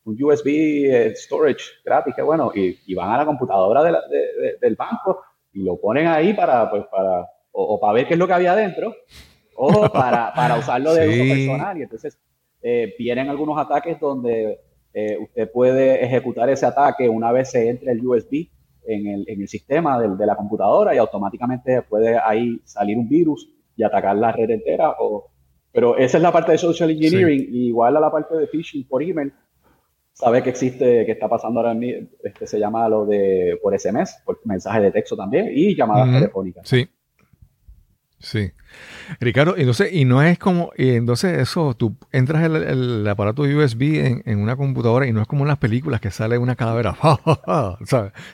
[0.05, 0.49] USB
[0.91, 6.09] eh, storage gratis, qué bueno, y, van a la computadora del banco y lo ponen
[6.09, 8.95] ahí para, pues, para o, para ver qué es lo que había adentro,
[9.57, 11.79] o para, para usarlo de uso personal.
[11.79, 12.19] Y entonces
[12.63, 14.61] eh, vienen algunos ataques donde
[14.95, 18.49] eh, usted puede ejecutar ese ataque una vez se entre el USB
[18.85, 23.09] en el, en el sistema de, de, la computadora y automáticamente puede ahí salir un
[23.09, 24.97] virus y atacar la red entera.
[24.99, 25.31] O,
[25.73, 29.03] pero esa es la parte de social engineering, igual a la parte de phishing por
[29.03, 29.33] email.
[30.13, 34.21] Sabe que existe, que está pasando ahora mismo, este, se llama lo de por SMS,
[34.27, 36.69] por mensaje de texto también y llamadas telefónicas.
[36.69, 36.87] Sí.
[38.23, 38.53] Sí.
[39.21, 44.23] Ricardo, entonces, y no es como, y entonces eso, tú entras el, el aparato USB
[44.25, 46.97] en, una computadora y no es como en las películas que sale una calavera.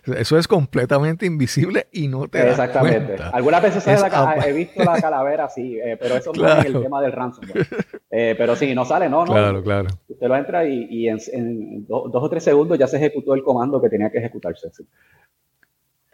[0.06, 3.16] Eso es completamente invisible y no te Exactamente.
[3.16, 7.00] Das Algunas veces he visto la calavera, sí, eh, pero eso no es el tema
[7.00, 7.66] del ransomware.
[8.10, 9.32] Eh, pero sí, no sale, no, no.
[9.32, 9.88] Claro, claro.
[10.08, 13.88] Usted lo entra y, en, dos o tres segundos ya se ejecutó el comando que
[13.88, 14.68] tenía que ejecutarse.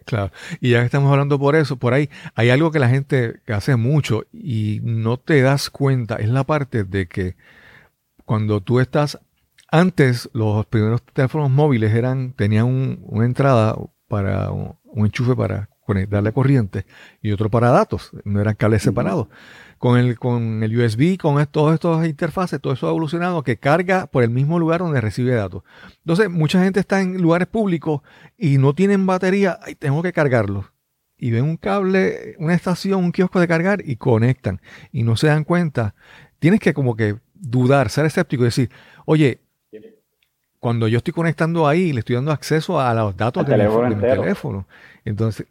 [0.04, 3.40] Claro, y ya que estamos hablando por eso, por ahí hay algo que la gente
[3.48, 7.36] hace mucho y no te das cuenta, es la parte de que
[8.26, 9.18] cuando tú estás,
[9.70, 13.76] antes los primeros teléfonos móviles eran, tenían una entrada
[14.08, 16.86] para un, enchufe para conectarle corriente
[17.22, 19.28] y otro para datos, no eran cables separados
[19.84, 24.06] con el, con el USB, con todas estas interfaces, todo eso ha evolucionado que carga
[24.06, 25.62] por el mismo lugar donde recibe datos.
[25.98, 28.00] Entonces, mucha gente está en lugares públicos
[28.38, 30.72] y no tienen batería, y tengo que cargarlo.
[31.18, 34.62] Y ven un cable, una estación, un kiosco de cargar y conectan.
[34.90, 35.94] Y no se dan cuenta.
[36.38, 38.70] Tienes que como que dudar, ser escéptico y decir,
[39.04, 39.42] oye,
[40.60, 44.66] cuando yo estoy conectando ahí, le estoy dando acceso a los datos de, mi, teléfono.
[45.04, 45.46] Entonces,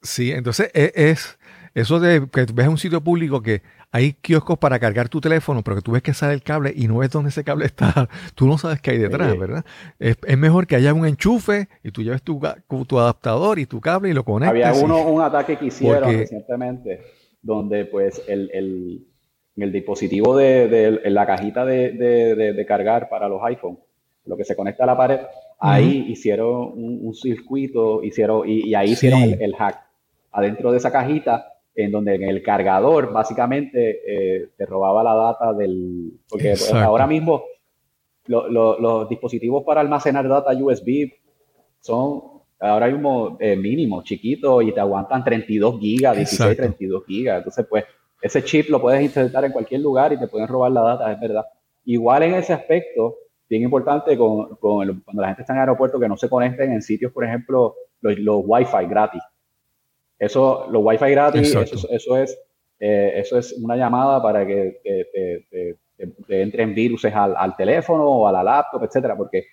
[0.00, 1.38] sí, entonces e, es
[1.74, 5.76] eso de que ves un sitio público que hay kioscos para cargar tu teléfono, pero
[5.76, 8.46] que tú ves que sale el cable y no ves dónde ese cable está, tú
[8.46, 9.64] no sabes qué hay detrás, ¿verdad?
[9.98, 12.40] Es, mejor que haya un enchufe y tú lleves tu,
[12.86, 14.66] tu adaptador y tu cable y lo conectes.
[14.66, 17.00] Había uno, un ataque que hicieron recientemente
[17.42, 19.06] donde pues el, el,
[19.56, 23.78] el dispositivo de, la cajita de, cargar para los iPhones,
[24.26, 25.20] lo que se conecta a la pared,
[25.58, 29.80] ahí hicieron un, circuito, hicieron y, ahí hicieron el hack.
[30.32, 35.52] Adentro de esa cajita en donde en el cargador básicamente eh, te robaba la data
[35.52, 36.12] del...
[36.28, 37.44] Porque pues, ahora mismo
[38.26, 41.10] los dispositivos para almacenar data USB
[41.80, 47.38] son ahora mismo eh, mínimo, chiquito, y te aguantan 32 gigas, 16, 32 gigas.
[47.38, 47.84] Entonces, pues,
[48.22, 51.20] ese chip lo puedes insertar en cualquier lugar y te pueden robar la data, es
[51.20, 51.44] verdad.
[51.84, 53.16] Igual en ese aspecto,
[53.48, 56.72] bien importante con, con cuando la gente está en el aeropuerto, que no se conecten
[56.72, 59.22] en sitios, por ejemplo, los, los Wi-Fi gratis.
[60.24, 61.54] Eso, los Wi-Fi gratis,
[61.90, 62.38] eso, es,
[62.80, 68.42] eh, eso es una llamada para que te, entren virus al, teléfono o a la
[68.42, 69.44] laptop, etcétera, porque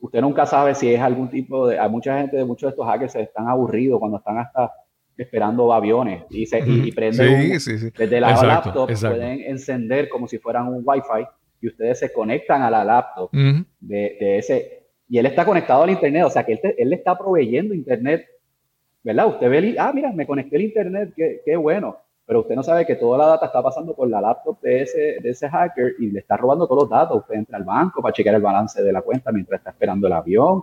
[0.00, 1.78] usted nunca sabe si es algún tipo de.
[1.78, 4.72] Hay mucha gente de muchos de estos hackers están aburridos cuando están hasta
[5.16, 10.82] esperando aviones y, se, y, prenden desde la laptop, pueden encender como si fueran un
[10.84, 11.26] Wi-Fi
[11.60, 13.30] y ustedes se conectan a la laptop
[13.80, 14.80] de, ese.
[15.08, 18.24] Y él está conectado al internet, o sea que él, él le está proveyendo internet
[19.02, 19.28] ¿verdad?
[19.28, 22.62] Usted ve, el, ah, mira, me conecté al internet, qué, qué, bueno, pero usted no
[22.62, 25.94] sabe que toda la data está pasando por la laptop de ese, de ese hacker
[25.98, 27.18] y le está robando todos los datos.
[27.18, 30.12] Usted entra al banco para chequear el balance de la cuenta mientras está esperando el
[30.12, 30.62] avión.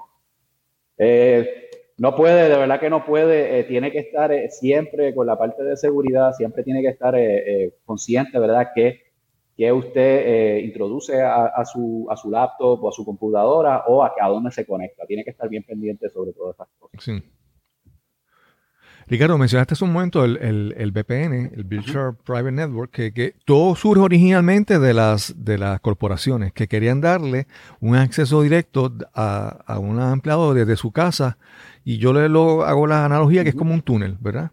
[0.98, 5.28] Eh, no puede, de verdad que no puede, eh, tiene que estar eh, siempre con
[5.28, 7.14] la parte de seguridad, siempre tiene que estar
[7.84, 8.70] consciente, ¿verdad?
[8.74, 9.02] Que,
[9.58, 14.30] que usted introduce a, su, a su laptop o a su computadora o a, a
[14.30, 15.06] dónde se conecta.
[15.06, 17.04] Tiene que estar bien pendiente sobre todas estas cosas.
[17.04, 17.22] Sí.
[19.10, 20.38] Ricardo, mencionaste hace un momento el,
[20.78, 26.54] el, VPN, el Virtual Private Network, que, todo surge originalmente de las, de las corporaciones
[26.54, 27.48] que querían darle
[27.80, 31.40] un acceso directo a, a un empleado desde su casa.
[31.84, 34.52] Y yo le lo, hago la analogía que es como un túnel, ¿verdad?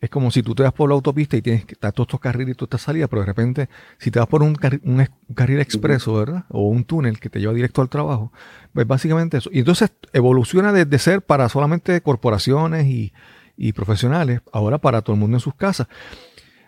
[0.00, 2.18] Es como si tú te vas por la autopista y tienes que estar todos estos
[2.18, 5.60] carriles y todas estas salidas, pero de repente, si te vas por un, un, carril
[5.60, 6.44] expreso, ¿verdad?
[6.48, 8.32] O un túnel que te lleva directo al trabajo,
[8.72, 9.48] pues básicamente eso.
[9.52, 13.12] Y entonces evoluciona desde ser para solamente corporaciones y,
[13.56, 15.88] y profesionales, ahora para todo el mundo en sus casas.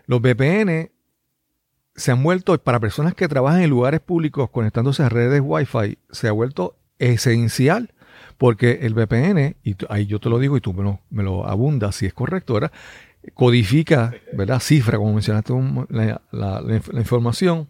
[0.06, 0.90] Los VPN
[1.94, 6.28] se han vuelto, para personas que trabajan en lugares públicos conectándose a redes Wi-Fi, se
[6.28, 7.92] ha vuelto esencial
[8.38, 11.96] porque el VPN, y ahí yo te lo digo y tú me lo, me abundas
[11.96, 12.72] si es correcto, ¿verdad?
[13.34, 14.60] Codifica, ¿verdad?
[14.60, 15.52] Cifra, como mencionaste,
[16.32, 17.68] la información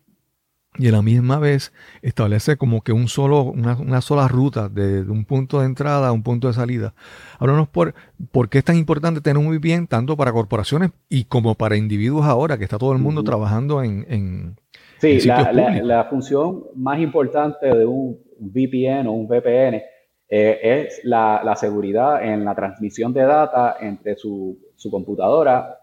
[0.76, 5.24] y a la misma vez establece como que un solo, una, sola ruta de, un
[5.24, 6.94] punto de entrada a un punto de salida.
[7.38, 7.94] Háblanos por,
[8.32, 12.26] por qué es tan importante tener un VPN tanto para corporaciones y como para individuos
[12.26, 14.04] ahora, que está todo el mundo trabajando en...
[14.08, 14.56] en
[14.98, 19.80] sí, la, la, función más importante de un VPN o un VPN
[20.28, 25.78] eh, es la, seguridad en la transmisión de data entre su, su computadora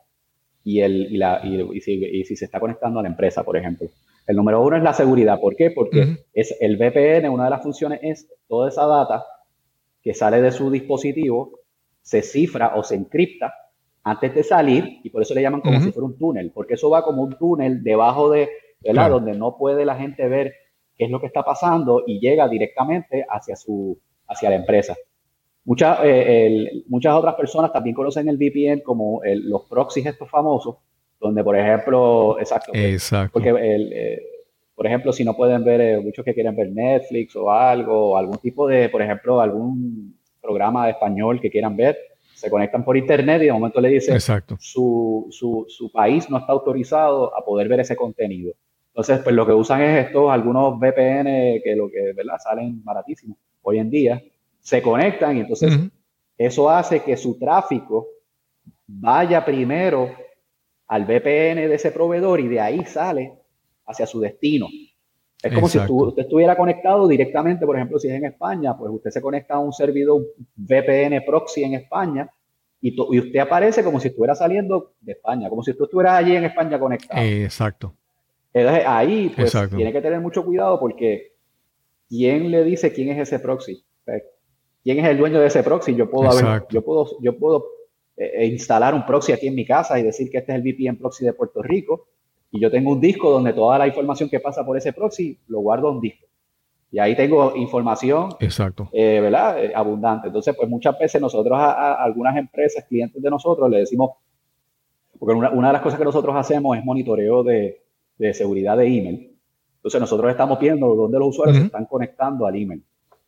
[0.66, 3.56] y, el, y, la, y, si, y si se está conectando a la empresa, por
[3.56, 3.88] ejemplo.
[4.28, 5.40] El número uno es la seguridad.
[5.40, 5.72] ¿Por qué?
[5.72, 9.26] Porque es el VPN, una de las funciones es toda esa data
[10.02, 11.60] que sale de su dispositivo,
[12.02, 13.54] se cifra o se encripta
[14.04, 16.90] antes de salir y por eso le llaman como si fuera un túnel, porque eso
[16.90, 18.50] va como un túnel debajo de,
[18.82, 19.12] ¿verdad?
[19.12, 20.54] Donde no puede la gente ver
[20.98, 24.96] qué es lo que está pasando y llega directamente hacia, su, hacia la empresa.
[25.64, 30.78] Muchas, eh, muchas otras personas también conocen el VPN como los proxies estos famosos,
[31.22, 33.32] donde por ejemplo, exacto, exacto.
[33.34, 34.22] porque el, eh,
[34.76, 38.18] por ejemplo, si no pueden ver, eh, muchos que quieren ver Netflix o algo, o
[38.18, 41.96] algún tipo de, por ejemplo, algún programa de español que quieran ver,
[42.34, 44.58] se conectan por internet y de momento le dicen, exacto.
[44.60, 48.54] Su, su, su país no está autorizado a poder ver ese contenido.
[48.88, 52.38] Entonces, pues lo que usan es estos, algunos VPN que lo que, ¿verdad?
[52.44, 54.24] Salen baratísimos hoy en día,
[54.60, 55.80] se conectan y entonces
[56.38, 58.08] eso hace que su tráfico
[58.88, 60.10] vaya primero
[60.92, 63.34] al VPN de ese proveedor y de ahí sale
[63.86, 64.68] hacia su destino.
[65.42, 69.10] Es como si usted estuviera conectado directamente, por ejemplo, si es en España, pues usted
[69.10, 70.22] se conecta a un servidor
[70.58, 72.30] VPN proxy en España
[72.82, 76.36] y, y, usted aparece como si estuviera saliendo de España, como si tú estuvieras allí
[76.36, 77.22] en España conectado.
[77.22, 77.96] Exacto.
[78.54, 81.36] Entonces ahí pues, tiene que tener mucho cuidado porque
[82.10, 83.86] ¿quién le dice quién es ese proxy?
[84.84, 85.96] ¿Quién es el dueño de ese proxy?
[85.96, 87.81] Yo puedo, yo puedo, yo puedo
[88.22, 90.98] eh, instalar un proxy aquí en mi casa y decir que este es el VPN
[90.98, 92.08] proxy de Puerto Rico
[92.52, 95.62] y yo tengo un disco donde toda la información que pasa por ese proxy lo
[95.62, 96.28] guardo en un disco.
[96.92, 98.90] Y ahí tengo información, Exacto.
[98.92, 99.64] Eh, ¿verdad?
[99.64, 100.28] Eh, abundante.
[100.28, 104.12] Entonces, pues muchas veces nosotros a, algunas empresas, clientes de nosotros, le decimos,
[105.18, 107.82] porque una, una, de las cosas que nosotros hacemos es monitoreo de,
[108.18, 109.38] de seguridad de email.
[109.78, 112.84] Entonces, nosotros estamos viendo dónde los usuarios se están conectando al email.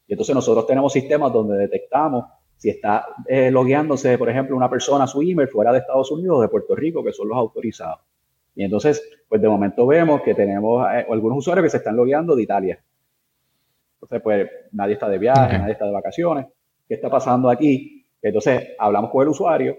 [0.07, 2.25] Y entonces nosotros tenemos sistemas donde detectamos
[2.63, 6.37] si está eh, logueándose, por ejemplo, una persona a su email fuera de Estados Unidos
[6.37, 7.99] o de Puerto Rico, que son los autorizados.
[8.55, 12.37] Y entonces, pues de momento vemos que tenemos eh, algunos usuarios que se están logueando
[12.37, 12.81] de Italia.
[13.95, 16.45] Entonces, pues nadie está de viaje, nadie está de vacaciones.
[16.87, 18.07] ¿Qué está pasando aquí?
[18.21, 19.77] Entonces, hablamos con el usuario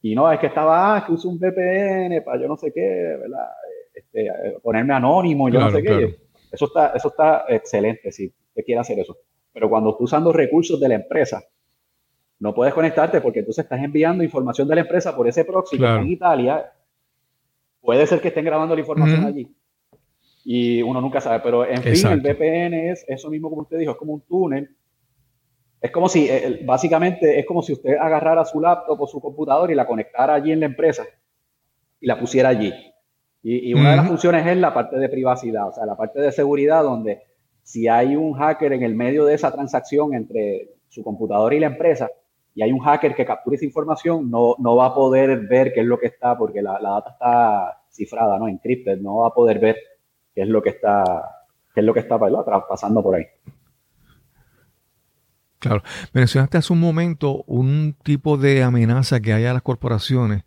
[0.00, 3.16] y no, es que estaba, ah, que uso un VPN para yo no sé qué,
[3.20, 3.46] ¿verdad?
[3.94, 6.16] Este, eh, ponerme anónimo, yo no sé qué.
[6.50, 9.18] Eso está, eso está excelente si usted quiere hacer eso.
[9.52, 11.44] Pero cuando estás usando recursos de la empresa,
[12.42, 16.08] no puedes conectarte porque entonces estás enviando información de la empresa por ese proxy en
[16.08, 16.72] Italia
[17.82, 19.52] Puede ser que estén grabando la información allí.
[20.44, 23.90] Y uno nunca sabe, pero en fin, el VPN es eso mismo como usted dijo,
[23.90, 24.70] es como un túnel.
[25.80, 29.72] Es como si, eh, básicamente, es como si usted agarrara su laptop o su computador
[29.72, 31.04] y la conectara allí en la empresa
[32.00, 32.72] y la pusiera allí.
[33.42, 36.30] Y, una de las funciones es la parte de privacidad, o sea, la parte de
[36.30, 37.22] seguridad donde
[37.64, 41.66] si hay un hacker en el medio de esa transacción entre su computador y la
[41.66, 42.08] empresa,
[42.54, 45.80] y hay un hacker que capture esa información, no, no va a poder ver qué
[45.80, 48.48] es lo que está, porque la, la, data está cifrada, ¿no?
[48.48, 49.76] Encrypted, no va a poder ver
[50.34, 51.04] qué es lo que está,
[51.74, 52.18] qué es lo que está
[52.68, 53.24] pasando por ahí.
[55.58, 55.82] Claro.
[56.12, 60.42] Mencionaste hace un momento un tipo de amenaza que hay a las corporaciones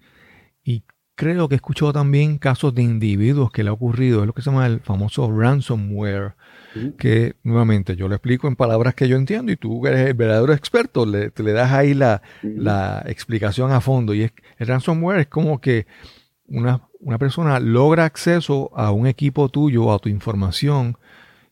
[0.61, 0.83] y
[1.15, 4.41] creo que he escuchado también casos de individuos que le ha ocurrido, es lo que
[4.41, 6.35] se llama el famoso ransomware
[6.97, 10.53] que nuevamente yo lo explico en palabras que yo entiendo y tú eres el verdadero
[10.53, 12.21] experto, le, le das ahí la,
[13.05, 14.13] explicación a fondo.
[14.13, 15.87] Y es, el ransomware es como que
[16.47, 20.97] una, una, persona logra acceso a un equipo tuyo, a tu información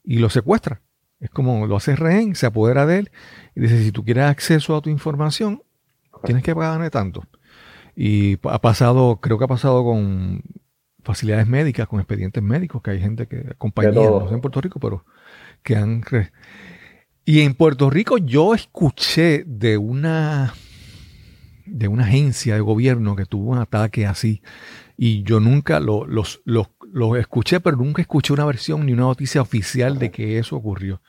[0.04, 0.82] y lo secuestra.
[1.20, 3.12] Es como lo hace rehén, se apodera de él
[3.56, 5.64] y dice, si tú quieres acceso a tu información,
[6.26, 7.24] tienes que pagarme tanto.
[7.96, 10.42] Y ha pasado, creo que ha pasado con
[11.04, 14.80] facilidades médicas, con expedientes médicos, que hay gente que, compañías, no sé en Puerto Rico,
[14.80, 15.06] pero
[15.62, 16.04] que han...
[17.26, 20.54] Y en Puerto Rico yo escuché de una
[21.66, 24.42] de una agencia de gobierno que tuvo un ataque así
[24.98, 26.68] y yo nunca lo, los, los,
[27.18, 31.02] escuché, pero nunca escuché una versión ni una noticia oficial de que eso ocurrió.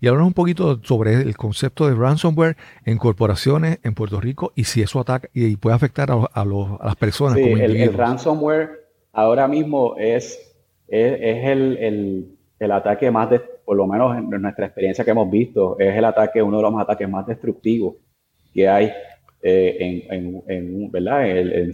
[0.00, 4.64] Y hablamos un poquito sobre el concepto de ransomware en corporaciones en Puerto Rico y
[4.64, 7.38] si eso ataca y puede afectar a, a, las personas.
[7.38, 8.85] como el, el, ransomware
[9.16, 10.38] ahora mismo es,
[10.86, 15.78] es, el, el, ataque más, de, por lo menos en nuestra experiencia que hemos visto,
[15.78, 17.96] es el ataque, uno de los ataques más destructivos
[18.52, 18.92] que hay
[19.42, 21.30] eh, en, en, ¿verdad?
[21.30, 21.72] En,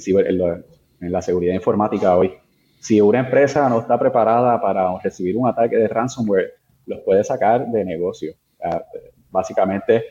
[1.01, 2.33] en, la, seguridad informática hoy.
[2.81, 6.53] Si una empresa no está preparada para recibir un ataque de ransomware,
[6.87, 8.35] los puede sacar de negocio.
[9.33, 10.05] básicamente,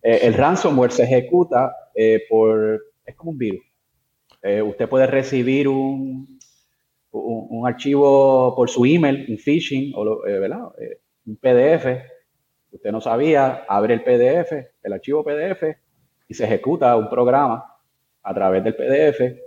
[0.00, 3.60] eh, el ransomware se ejecuta eh, por, es como un virus.
[4.42, 6.35] usted puede recibir un,
[7.20, 10.68] un, archivo por su email, un phishing, o, eh, ¿verdad?
[10.80, 11.86] Eh, un PDF,
[12.70, 14.52] usted no sabía, abre el PDF,
[14.82, 15.62] el archivo PDF,
[16.28, 17.64] y se ejecuta un programa
[18.22, 19.38] a través del PDF,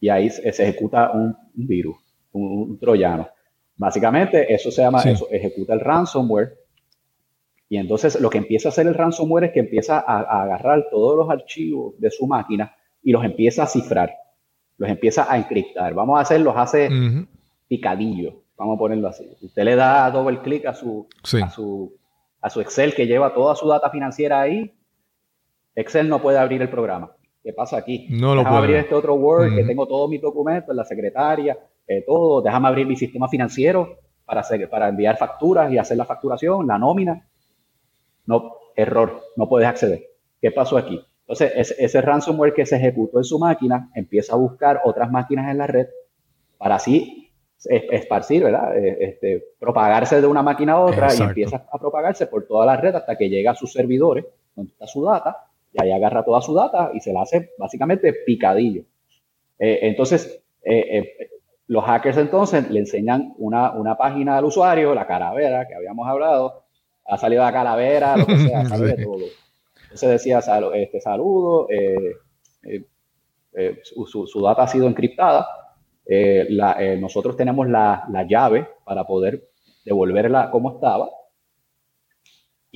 [0.00, 1.96] y ahí se, ejecuta un, virus,
[2.32, 3.28] un, troyano.
[3.76, 6.58] Básicamente, eso se llama, eso ejecuta el ransomware,
[7.68, 10.86] y entonces lo que empieza a hacer el ransomware es que empieza a, a agarrar
[10.90, 14.14] todos los archivos de su máquina y los empieza a cifrar
[14.78, 15.94] los empieza a encriptar.
[15.94, 16.88] Vamos a hacer, los hace
[17.68, 19.28] picadillo, vamos a ponerlo así.
[19.40, 21.08] Usted le da doble clic a su,
[21.42, 21.96] a, su,
[22.40, 24.72] a su Excel que lleva toda su data financiera ahí.
[25.74, 27.12] Excel no puede abrir el programa.
[27.42, 28.06] ¿Qué pasa aquí?
[28.10, 32.40] No Déjame abrir este otro Word que tengo todos mis documentos, la secretaria, eh, todo.
[32.40, 36.78] Déjame abrir mi sistema financiero para, hacer, para enviar facturas y hacer la facturación, la
[36.78, 37.28] nómina.
[38.24, 40.04] No, error, no puedes acceder.
[40.40, 41.04] ¿Qué pasó aquí?
[41.26, 45.58] Entonces, ese, ransomware que se ejecutó en su máquina empieza a buscar otras máquinas en
[45.58, 45.86] la red
[46.58, 48.76] para así esparcir, ¿verdad?
[48.76, 52.76] Eh, este, propagarse de una máquina a otra y empieza a propagarse por toda la
[52.76, 56.42] red hasta que llega a sus servidores, donde está su data, y ahí agarra toda
[56.42, 58.82] su data y se la hace básicamente picadillo.
[59.58, 60.42] Eh, entonces,
[61.68, 66.64] los hackers entonces le enseñan una, una, página al usuario, la calavera que habíamos hablado,
[67.06, 69.24] ha salido la calavera, lo que sea, sale de todo.
[69.94, 70.40] Entonces decía,
[70.74, 71.68] este saludo,
[73.82, 75.46] su, su, data ha sido encriptada,
[76.98, 79.48] nosotros tenemos la, la llave para poder
[79.84, 81.08] devolverla como estaba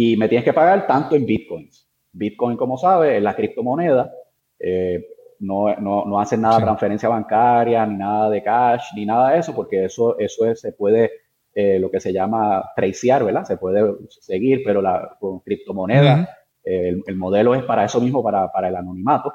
[0.01, 1.91] y me tienes que pagar tanto en bitcoins.
[2.13, 4.13] Bitcoin, como sabes, es la criptomoneda.
[4.57, 5.05] Eh,
[5.41, 9.41] no, no, no, hacen nada de transferencia bancaria, ni nada de cash, ni nada de
[9.41, 11.11] eso, porque eso, eso es, se puede,
[11.53, 13.45] eh, lo que se llama tracear, ¿verdad?
[13.45, 16.27] Se puede seguir, pero la, con criptomoneda, eh,
[16.69, 19.33] el, modelo es para eso mismo, para, para el anonimato.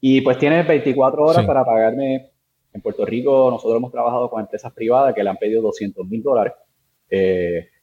[0.00, 2.30] Y pues tienes 24 horas para pagarme.
[2.72, 6.22] En Puerto Rico nosotros hemos trabajado con empresas privadas que le han pedido 200 mil
[6.22, 6.54] dólares.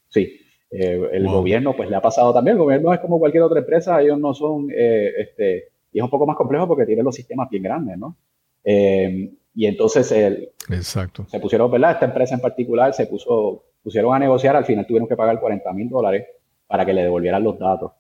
[0.10, 2.58] sí, eh, el gobierno, pues le ha pasado también.
[2.58, 6.10] El gobierno es como cualquier otra empresa, ellos no son, eh, este, y es un
[6.10, 8.18] poco más complejo porque tienen los sistemas bien grandes, ¿no?
[8.64, 11.26] Eh, y entonces el, Exacto.
[11.28, 11.92] se pusieron, ¿verdad?
[11.94, 15.72] Esta empresa en particular se puso, pusieron a negociar, al final tuvieron que pagar 40
[15.74, 16.28] mil dólares
[16.68, 17.94] para que le devolvieran los datos.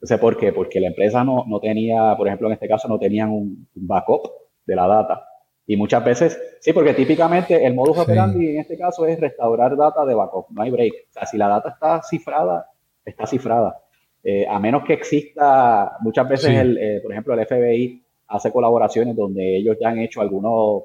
[0.00, 0.52] Entonces, ¿por qué?
[0.52, 4.30] Porque la empresa no, no tenía, por ejemplo, en este caso, no tenían un backup
[4.64, 5.26] de la data.
[5.66, 10.04] Y muchas veces, sí, porque típicamente el modus operandi en este caso es restaurar data
[10.04, 10.92] de backup, no hay break.
[11.10, 12.66] O sea, si la data está cifrada,
[13.04, 13.78] está cifrada.
[14.24, 19.14] Eh, a menos que exista, muchas veces, el, eh, por ejemplo, el FBI hace colaboraciones
[19.14, 20.84] donde ellos ya han hecho algunos,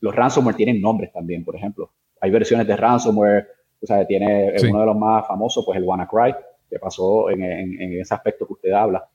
[0.00, 1.90] los ransomware tienen nombres también, por ejemplo.
[2.20, 3.46] Hay versiones de ransomware,
[3.82, 6.34] o sea, tiene uno de los más famosos, pues el WannaCry,
[6.68, 9.08] que pasó en, en ese aspecto que usted habla.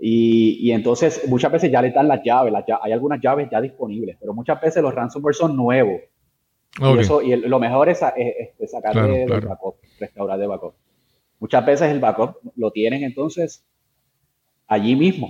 [0.00, 4.32] Y, entonces muchas veces ya le dan las llaves, hay algunas llaves ya disponibles, pero
[4.32, 6.00] muchas veces los ransomware son nuevos.
[6.80, 10.74] Y, eso, y lo mejor es, sacar de, backup, restaurar de backup.
[11.40, 13.64] Muchas veces el backup lo tienen entonces
[14.68, 15.28] allí mismo.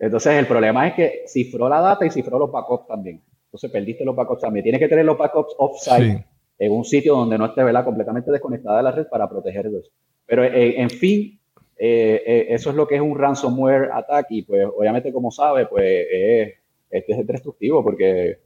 [0.00, 3.22] Entonces el problema es que cifró la data y cifró los backups también.
[3.44, 4.64] Entonces perdiste los backups también.
[4.64, 6.26] Tienes que tener los backups offsite
[6.58, 9.92] en un sitio donde no esté completamente desconectada de la red para protegerlos.
[10.26, 11.38] Pero eh, en fin,
[11.78, 15.66] eh, eh, eso es lo que es un ransomware attack y pues obviamente como sabe,
[15.66, 18.38] pues es, es destructivo porque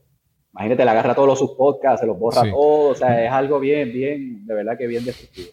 [0.53, 3.93] imagínate, le agarra todos los subpodcasts, se los borra todos, o sea, es algo bien,
[3.93, 5.49] bien, de verdad que bien destructivo.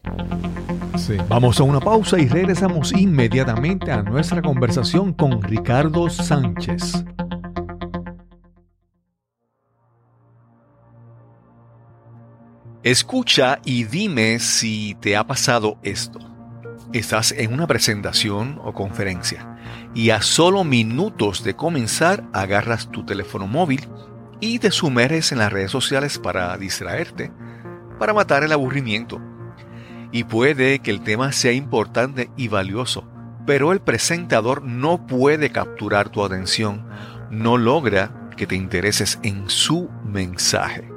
[0.97, 1.15] Sí.
[1.29, 7.05] Vamos a una pausa y regresamos inmediatamente a nuestra conversación con Ricardo Sánchez.
[12.89, 16.19] Escucha y dime si te ha pasado esto.
[16.93, 19.59] Estás en una presentación o conferencia
[19.93, 23.89] y a solo minutos de comenzar agarras tu teléfono móvil
[24.39, 27.29] y te sumerges en las redes sociales para distraerte,
[27.99, 29.21] para matar el aburrimiento.
[30.13, 33.05] Y puede que el tema sea importante y valioso,
[33.45, 36.87] pero el presentador no puede capturar tu atención,
[37.31, 40.96] no logra que te intereses en su mensaje.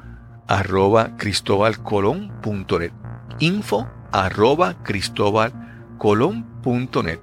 [0.51, 2.91] arroba cristobalcolón.net.
[3.39, 7.19] Info arroba cristobalcolón.net.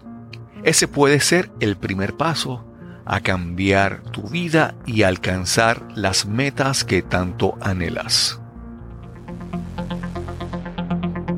[0.65, 2.65] Ese puede ser el primer paso
[3.05, 8.41] a cambiar tu vida y alcanzar las metas que tanto anhelas.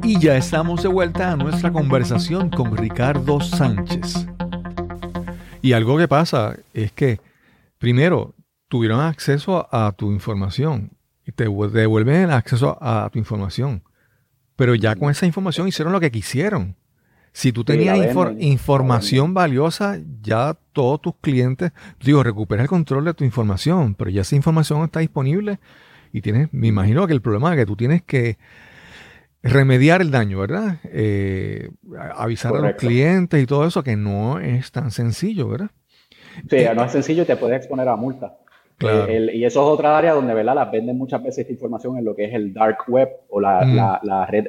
[0.04, 4.28] Y ya estamos de vuelta a nuestra conversación con Ricardo Sánchez.
[5.60, 7.20] Y algo que pasa es que
[7.78, 8.36] primero,
[8.68, 10.92] tuvieron acceso a tu información
[11.34, 13.82] te devuelven el acceso a tu información.
[14.56, 16.76] Pero ya con esa información hicieron lo que quisieron.
[17.32, 17.96] Si tú tenías
[18.38, 21.72] información valiosa, ya todos tus clientes,
[22.02, 25.60] digo, recupera el control de tu información, pero ya esa información está disponible
[26.12, 28.36] y tienes, me imagino que el problema es que tú tienes que
[29.42, 30.78] remediar el daño, ¿verdad?
[30.84, 31.70] Eh,
[32.16, 35.70] avisar a los clientes y todo eso, que no es tan sencillo, ¿verdad?
[36.48, 38.36] Sí, eh, no es sencillo te puede exponer a multa.
[38.80, 40.54] Eh, y eso es otra área donde ¿verdad?
[40.54, 44.00] las venden muchas veces esta información en lo que es el dark web o la,
[44.02, 44.46] la, red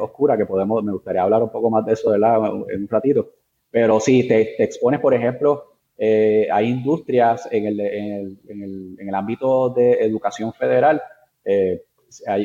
[0.00, 2.36] oscura, que podemos, me gustaría hablar un poco más de eso ¿verdad?
[2.70, 3.30] en un ratito.
[3.70, 8.62] Pero sí, te, te expones, por ejemplo, eh, hay industrias en el, en, el, en,
[8.62, 11.00] el, en el, ámbito de educación federal,
[11.44, 11.82] eh,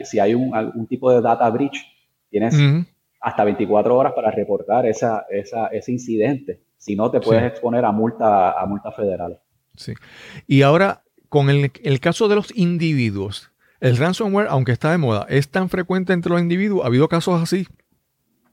[0.03, 1.77] si hay, un, algún tipo de data breach,
[2.29, 2.55] tienes
[3.21, 6.61] hasta 24 horas para reportar esa, esa, ese incidente.
[6.77, 9.39] Si no, te puedes exponer a multa, a multas federales.
[9.75, 9.93] Sí.
[10.47, 15.25] Y ahora, con el, el, caso de los individuos, el ransomware, aunque está de moda,
[15.29, 16.83] es tan frecuente entre los individuos.
[16.83, 17.67] Ha habido casos así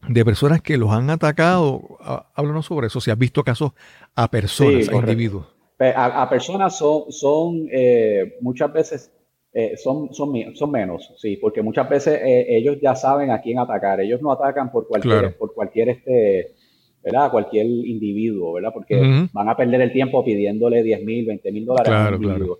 [0.08, 1.98] de personas que los han atacado.
[2.34, 3.00] Háblanos sobre eso.
[3.00, 3.72] Si has visto casos
[4.14, 5.46] a personas, a individuos.
[5.78, 9.12] A, personas son, son eh, muchas veces
[9.52, 13.58] eh, son, son, son, menos, sí, porque muchas veces eh, ellos ya saben a quién
[13.58, 14.00] atacar.
[14.00, 16.54] Ellos no atacan por cualquier, por cualquier este,
[17.02, 17.30] ¿verdad?
[17.30, 18.70] Cualquier individuo, ¿verdad?
[18.72, 22.58] Porque van a perder el tiempo pidiéndole 10 mil, 20 mil dólares a un individuo.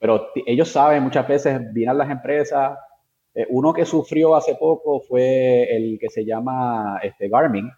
[0.00, 2.76] Pero ellos saben, muchas veces vienen las empresas.
[3.34, 7.70] Eh, uno que sufrió hace poco fue el que se llama este, Garmin,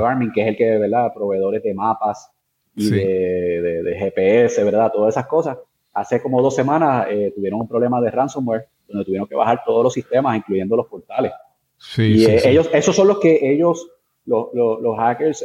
[0.00, 1.12] Garmin, que es el que, ¿verdad?
[1.14, 2.30] Proveedores de mapas
[2.74, 4.90] y de, GPS, ¿verdad?
[4.90, 5.58] Todas esas cosas.
[5.92, 9.84] Hace como dos semanas eh, tuvieron un problema de ransomware donde tuvieron que bajar todos
[9.84, 11.32] los sistemas, incluyendo los portales.
[11.76, 13.86] Sí, y eh, ellos, esos son los que ellos,
[14.24, 15.44] los, los, hackers,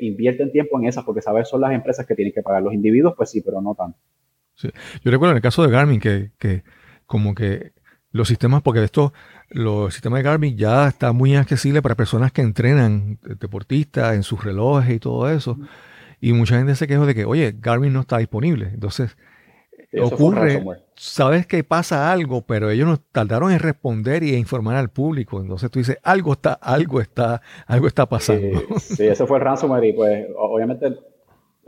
[0.00, 2.62] invierten tiempo en esas, porque sabes, son las empresas que tienen que pagar.
[2.62, 3.98] Los individuos, pues sí, pero no tanto.
[4.62, 6.64] Yo recuerdo en el caso de Garmin que, que
[7.06, 7.72] como que
[8.10, 9.12] los sistemas, porque esto,
[9.50, 14.42] los sistemas de Garmin ya está muy accesible para personas que entrenan deportistas en sus
[14.42, 15.58] relojes y todo eso.
[16.20, 18.70] Y mucha gente se quejó de que, oye, Garmin no está disponible.
[18.72, 19.16] Entonces,
[20.00, 20.64] ocurre,
[20.96, 25.40] sabes que pasa algo, pero ellos no tardaron en responder y en informar al público.
[25.40, 28.58] Entonces tú dices, algo está, algo está, algo está pasando.
[28.78, 30.98] Sí, sí eso fue ransomware y pues obviamente eh,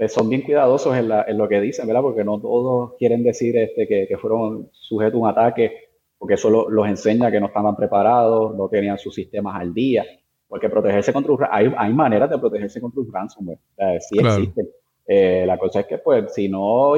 [0.08, 2.02] son bien cuidadosos en, lo que dicen, ¿verdad?
[2.02, 5.72] Porque no todos quieren decir este, que, fueron sujetos a un ataque,
[6.18, 10.04] porque eso los enseña que no estaban preparados, no tenían sus sistemas al día.
[10.48, 13.58] Porque protegerse contra un, hay, hay maneras de protegerse contra un ransomware,
[14.00, 14.68] sí existen.
[15.06, 16.94] Eh, la cosa es que, pues, si no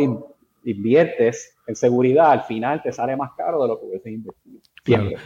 [0.64, 5.20] inviertes en seguridad, al final te sale más caro de lo que hubieses invertido.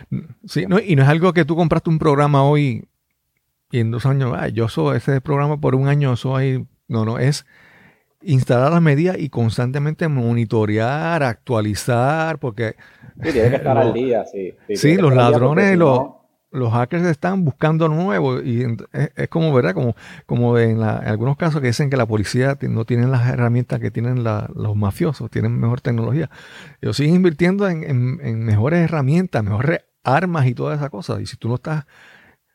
[0.45, 2.89] Sí, no, y no es algo que tú compraste un programa hoy
[3.71, 6.67] y en dos años, ah, yo soy ese programa por un año, soy.
[6.89, 7.45] No, no, es
[8.27, 12.77] instalar las medidas y constantemente monitorear, actualizar, porque...
[13.23, 14.55] Sí, tiene que estar al día, sí.
[14.75, 16.09] Sí, los ladrones y los,
[16.51, 19.75] los hackers están buscando nuevo y es, como, ¿verdad?
[19.75, 19.95] Como,
[20.27, 24.25] como en, algunos casos que dicen que la policía no tiene las herramientas que tienen
[24.25, 26.31] los mafiosos, tienen mejor tecnología.
[26.81, 31.21] Ellos siguen invirtiendo en, en mejores herramientas, mejores armas y todas esas cosas.
[31.21, 31.85] Y si tú no estás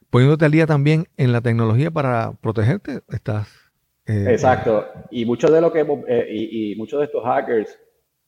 [0.09, 3.47] poniéndote al día también en la tecnología para protegerte, estás
[4.05, 4.85] eh, Exacto.
[5.09, 7.77] Y muchos de lo que eh, y, muchos de estos hackers,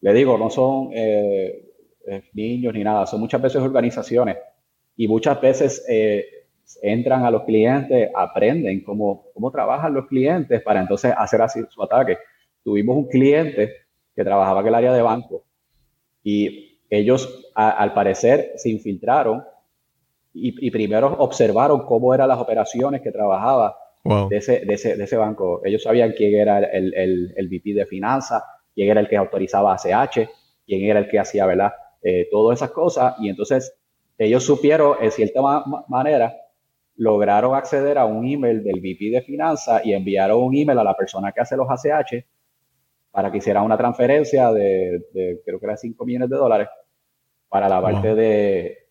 [0.01, 1.71] le digo, no son eh,
[2.33, 4.37] niños ni nada, son muchas veces organizaciones
[4.95, 5.85] y muchas veces
[6.81, 11.81] entran a los clientes, aprenden cómo, cómo trabajan los clientes para entonces hacer así su
[11.81, 12.17] ataque.
[12.63, 13.73] Tuvimos un cliente
[14.15, 15.45] que trabajaba en el área de banco
[16.23, 19.43] y ellos al parecer se infiltraron
[20.33, 25.03] y, y primero observaron cómo eran las operaciones que trabajaba de, ese, de, ese, de,
[25.03, 25.61] ese, banco.
[25.63, 28.43] Ellos sabían quién era el, el, el VP de finanzas,
[28.75, 30.29] quién era el que autorizaba ACH,
[30.65, 31.71] quién era el que hacía, ¿verdad?
[32.01, 33.15] Eh, todas esas cosas.
[33.19, 33.75] Y entonces
[34.17, 35.41] ellos supieron, en cierta
[35.87, 36.35] manera,
[36.95, 40.95] lograron acceder a un email del VP de finanzas y enviaron un email a la
[40.95, 42.25] persona que hace los ACH
[43.09, 46.67] para que hiciera una transferencia de, de creo que era 5 millones de dólares
[47.47, 48.82] para la parte de,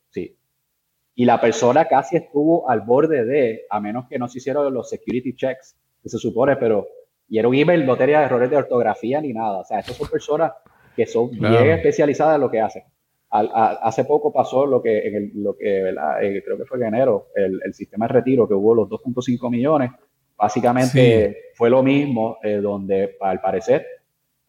[1.15, 4.89] y la persona casi estuvo al borde de, a menos que no se hicieron los
[4.89, 6.87] security checks, que se supone, pero,
[7.29, 9.59] y era un email, no tenía errores de ortografía ni nada.
[9.59, 10.53] O sea, estas son personas
[10.97, 12.85] que son bien especializadas en lo que hacen.
[13.31, 17.73] hace poco pasó lo que, en lo que eh, creo que fue en enero, el,
[17.75, 19.91] sistema de retiro, que hubo los 2.5 millones,
[20.37, 23.87] básicamente fue lo mismo, eh, donde al parecer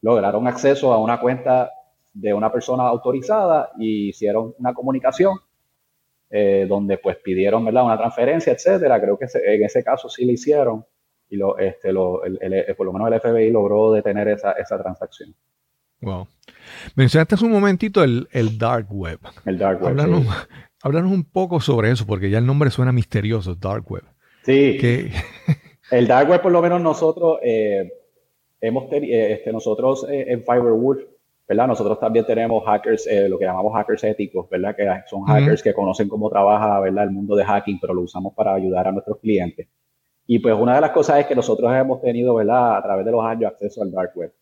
[0.02, 1.72] lograron acceso a una cuenta
[2.14, 5.38] de una persona autorizada y hicieron una comunicación
[6.36, 7.86] eh, donde pues pidieron ¿verdad?
[7.86, 9.00] una transferencia, etcétera.
[9.00, 10.84] Creo que en ese caso sí lo hicieron
[11.30, 15.36] y lo, este, lo, el, por lo menos el FBI logró detener esa, esa transacción.
[16.02, 16.28] Wow.
[16.96, 18.28] Mencionaste hace un momentito el,
[18.58, 19.20] Dark Web.
[19.46, 20.00] El Dark Web.
[20.82, 24.04] Háblanos, un poco sobre eso, porque ya el nombre suena misterioso, Dark Web.
[24.44, 24.80] Sí.
[25.92, 27.94] el Dark Web, por lo menos nosotros eh,
[28.60, 31.04] hemos eh, este, nosotros eh, en Fiberwolf,
[31.48, 31.68] ¿verdad?
[31.68, 34.76] Nosotros también tenemos hackers, lo que llamamos hackers éticos, ¿verdad?
[34.76, 37.06] Que son hackers que conocen cómo trabaja, ¿verdad?
[37.06, 39.68] El mundo de hacking, pero lo usamos para ayudar a nuestros clientes.
[40.26, 42.78] Y pues una de las cosas es que nosotros hemos tenido, ¿verdad?
[42.78, 44.34] A través de los años acceso al Dark Web.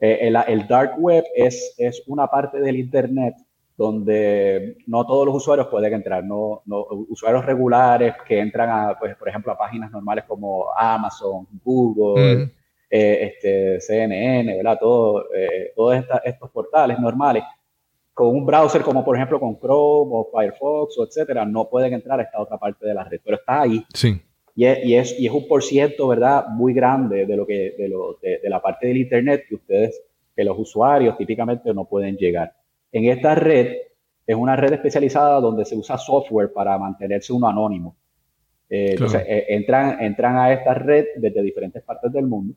[0.00, 3.34] Eh, el, dark web es, es una parte del Internet
[3.76, 9.16] donde no todos los usuarios pueden entrar, no, no, usuarios regulares que entran a, pues,
[9.16, 12.52] por ejemplo, a páginas normales como Amazon, Google,
[12.90, 14.78] eh, este, CNN, ¿verdad?
[14.80, 17.42] Todo, eh, todos estos portales normales,
[18.14, 22.18] con un browser como por ejemplo con Chrome o Firefox o etcétera, no pueden entrar
[22.18, 23.84] a esta otra parte de la red, pero está ahí.
[23.94, 24.20] Sí.
[24.56, 26.48] Y es, y es, un por ciento, ¿verdad?
[26.48, 30.02] Muy grande de, lo que, de, lo, de, la parte del Internet que ustedes,
[30.34, 32.52] que los usuarios típicamente no pueden llegar.
[32.90, 33.76] En esta red,
[34.26, 37.96] es una red especializada donde se usa software para mantenerse uno anónimo.
[38.68, 42.54] Eh, entonces, eh, entran, entran a esta red desde diferentes partes del mundo.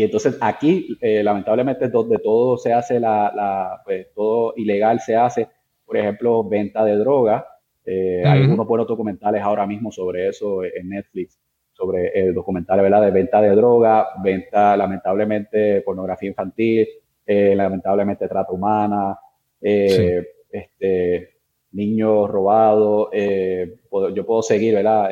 [0.00, 5.14] Y entonces aquí, eh, lamentablemente, donde todo se hace, la, la, pues, todo ilegal se
[5.14, 5.46] hace,
[5.84, 7.46] por ejemplo, venta de droga,
[7.84, 11.38] eh, hay unos buenos documentales ahora mismo sobre eso en Netflix,
[11.74, 13.02] sobre eh, documentales ¿verdad?
[13.02, 16.88] de venta de droga, venta lamentablemente pornografía infantil,
[17.26, 19.18] eh, lamentablemente trata humana,
[19.60, 21.34] este,
[21.72, 23.10] niños robados,
[24.14, 25.10] yo puedo seguir ¿verdad?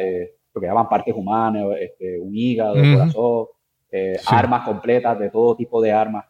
[0.55, 3.49] lo que llaman parques humanos, este, un hígado, corazón,
[4.26, 6.24] armas completas de todo tipo de armas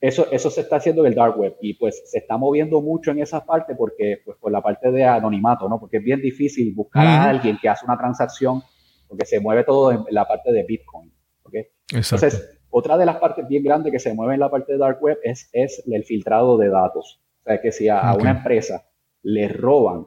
[0.00, 3.10] eso, eso se está haciendo en el dark web y pues se está moviendo mucho
[3.10, 5.78] en esa parte porque, pues por la parte de anonimato, ¿no?
[5.78, 8.62] Porque es bien difícil buscar a alguien que hace una transacción
[9.06, 11.54] porque se mueve todo en la parte de Bitcoin, ¿ok?
[11.92, 15.02] Entonces, otra de las partes bien grandes que se mueve en la parte de dark
[15.02, 17.20] web es, es el filtrado de datos.
[17.40, 18.86] O sea, que si a, una empresa
[19.22, 20.06] le roban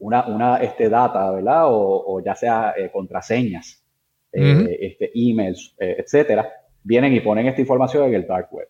[0.00, 1.66] una, una este, data, ¿verdad?
[1.66, 3.81] O, ya sea eh, contraseñas,
[4.32, 6.48] eh, este, emails, eh, etcétera,
[6.82, 8.68] vienen y ponen esta información en el dark web.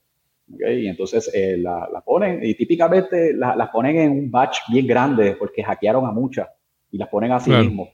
[0.48, 5.36] Y entonces eh, la, ponen, y típicamente las la ponen en un batch bien grande
[5.38, 6.48] porque hackearon a muchas
[6.90, 7.88] y las ponen así mismo.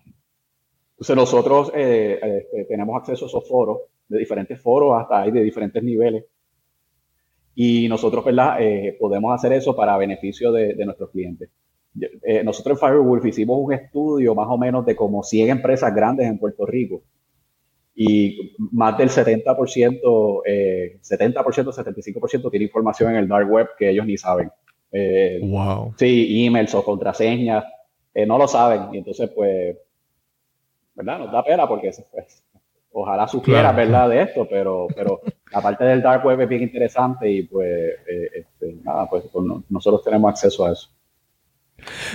[0.92, 2.18] Entonces nosotros eh,
[2.52, 6.24] eh, tenemos acceso a esos foros, de diferentes foros hasta ahí de diferentes niveles.
[7.54, 8.56] Y nosotros, ¿verdad?
[9.00, 11.50] podemos hacer eso para beneficio de, de nuestros clientes.
[12.44, 16.38] nosotros en Firewolf hicimos un estudio más o menos de como 100 empresas grandes en
[16.38, 17.02] Puerto Rico
[18.00, 24.06] y más del 70%, eh, 70%, 75% tiene información en el dark web que ellos
[24.06, 24.52] ni saben.
[24.92, 25.92] Eh, wow.
[25.98, 27.64] Sí, emails o contraseñas,
[28.14, 28.94] eh, no lo saben.
[28.94, 29.76] Y entonces, pues,
[30.94, 31.18] ¿verdad?
[31.18, 32.44] Nos da pena porque pues,
[32.92, 34.08] ojalá supiera, ¿verdad?
[34.08, 35.20] De esto, pero, pero
[35.52, 39.44] la parte del dark web es bien interesante y pues, eh, este, nada, pues, pues
[39.68, 40.88] nosotros tenemos acceso a eso.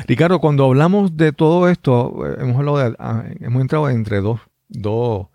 [0.07, 5.27] Ricardo, cuando hablamos de todo esto, hemos hablado de, ah, hemos entrado entre dos, dos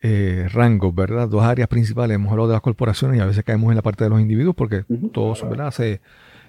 [0.00, 1.28] eh, rangos, ¿verdad?
[1.28, 2.14] Dos áreas principales.
[2.14, 4.54] Hemos hablado de las corporaciones y a veces caemos en la parte de los individuos
[4.54, 5.70] porque todos, ¿verdad?
[5.70, 6.00] Se,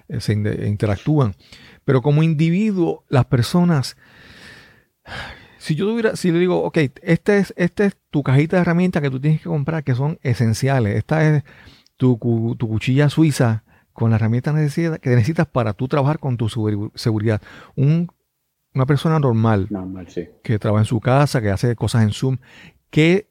[0.08, 1.34] eh, se interactúan.
[1.84, 3.96] Pero como individuo, las personas,
[5.58, 9.02] si yo tuviera, si le digo, ok, esta es, esta es tu cajita de herramientas
[9.02, 10.96] que tú tienes que comprar que son esenciales.
[10.96, 11.44] Esta es
[11.96, 12.16] tu,
[12.58, 14.54] tu cuchilla suiza con las herramientas
[15.00, 17.42] que necesitas para tú trabajar con tu seguridad.
[17.76, 18.10] Un,
[18.74, 20.28] una persona normal, normal sí.
[20.42, 22.38] que trabaja en su casa, que hace cosas en Zoom,
[22.90, 23.29] ¿qué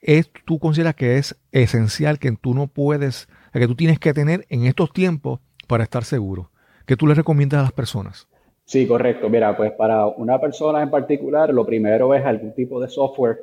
[0.00, 4.46] es, tú consideras que es esencial que tú no puedes, que tú tienes que tener
[4.48, 6.50] en estos tiempos para estar seguro?
[6.86, 8.28] ¿Qué tú le recomiendas a las personas?
[8.64, 9.28] Sí, correcto.
[9.28, 13.38] Mira, pues para una persona en particular, lo primero es algún tipo de software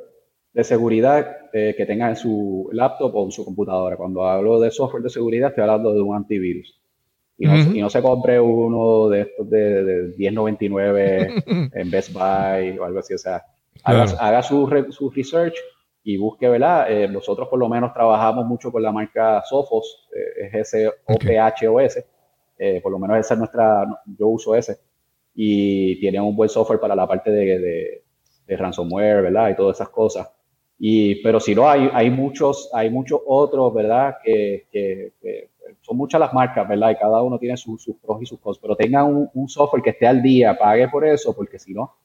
[0.53, 3.97] de seguridad eh, que tenga en su laptop o en su computadora.
[3.97, 6.80] Cuando hablo de software de seguridad, estoy hablando de un antivirus.
[7.38, 7.47] Y
[7.82, 11.43] no, se compre uno de estos de, de 1099
[11.74, 13.14] en Best Buy o algo así.
[13.14, 13.43] O sea,
[13.84, 15.56] haga, su, su research
[16.08, 16.89] y busque, ¿verdad?
[16.89, 21.97] Eh, nosotros por lo menos trabajamos mucho con la marca Sophos, eh, es ese OPHOS,
[22.60, 24.78] eh, por lo menos esa es nuestra, yo uso ese,
[25.34, 28.03] y tiene un buen software para la parte de,
[28.45, 29.49] de, ransomware, ¿verdad?
[29.49, 30.32] Y todas esas cosas.
[30.78, 34.18] Y, pero si no, hay, hay, muchos, hay muchos otros, ¿verdad?
[34.24, 35.49] Que, que,
[35.82, 36.91] son muchas las marcas, ¿verdad?
[36.91, 39.89] Y cada uno tiene sus pros y sus cosas, pero tengan un, un software que
[39.89, 41.95] esté al día, pague por eso, porque si no,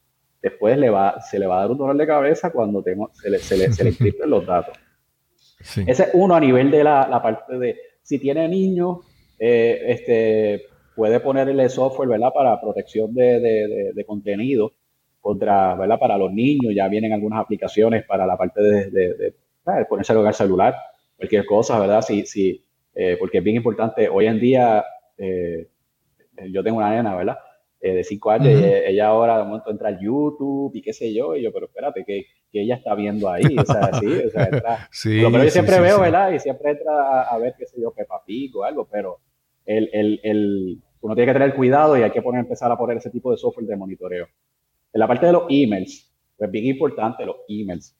[0.42, 3.30] después le va, se le va a dar un dolor de cabeza cuando tengo, se,
[3.30, 3.94] le, se, le, se le
[4.26, 4.78] los datos.
[5.86, 8.98] Ese es uno a nivel de la, la parte de, si tiene niños,
[9.38, 10.66] eh, este,
[10.96, 12.32] puede ponerle software, ¿verdad?
[12.32, 14.72] Para protección de, de, de, contenido
[15.20, 15.98] contra, ¿verdad?
[15.98, 20.34] Para los niños, ya vienen algunas aplicaciones para la parte de, de, de ponerse al
[20.34, 20.74] celular,
[21.16, 22.00] cualquier cosa, ¿verdad?
[22.02, 22.64] Si, si,
[22.94, 24.08] eh, porque es bien importante.
[24.08, 24.84] Hoy en día,
[25.18, 25.68] eh,
[26.50, 27.38] yo tengo una nena, ¿verdad?
[27.82, 31.14] Eh, de cinco años, y ella ahora de momento entra al YouTube y qué sé
[31.14, 34.28] yo, y yo, pero espérate, que, que ella está viendo ahí, o sea, sí, o
[34.28, 36.30] sea, entra, pero yo siempre veo, ¿verdad?
[36.30, 39.20] Y siempre entra a, ver, qué sé yo, Peppa Pig o algo, pero
[39.64, 42.98] el, el, el, uno tiene que tener cuidado y hay que poner, empezar a poner
[42.98, 44.26] ese tipo de software de monitoreo.
[44.92, 47.96] En la parte de los emails, pues bien importante los emails.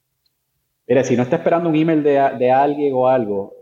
[0.85, 3.55] Mire, si no está esperando un email de, de alguien o algo,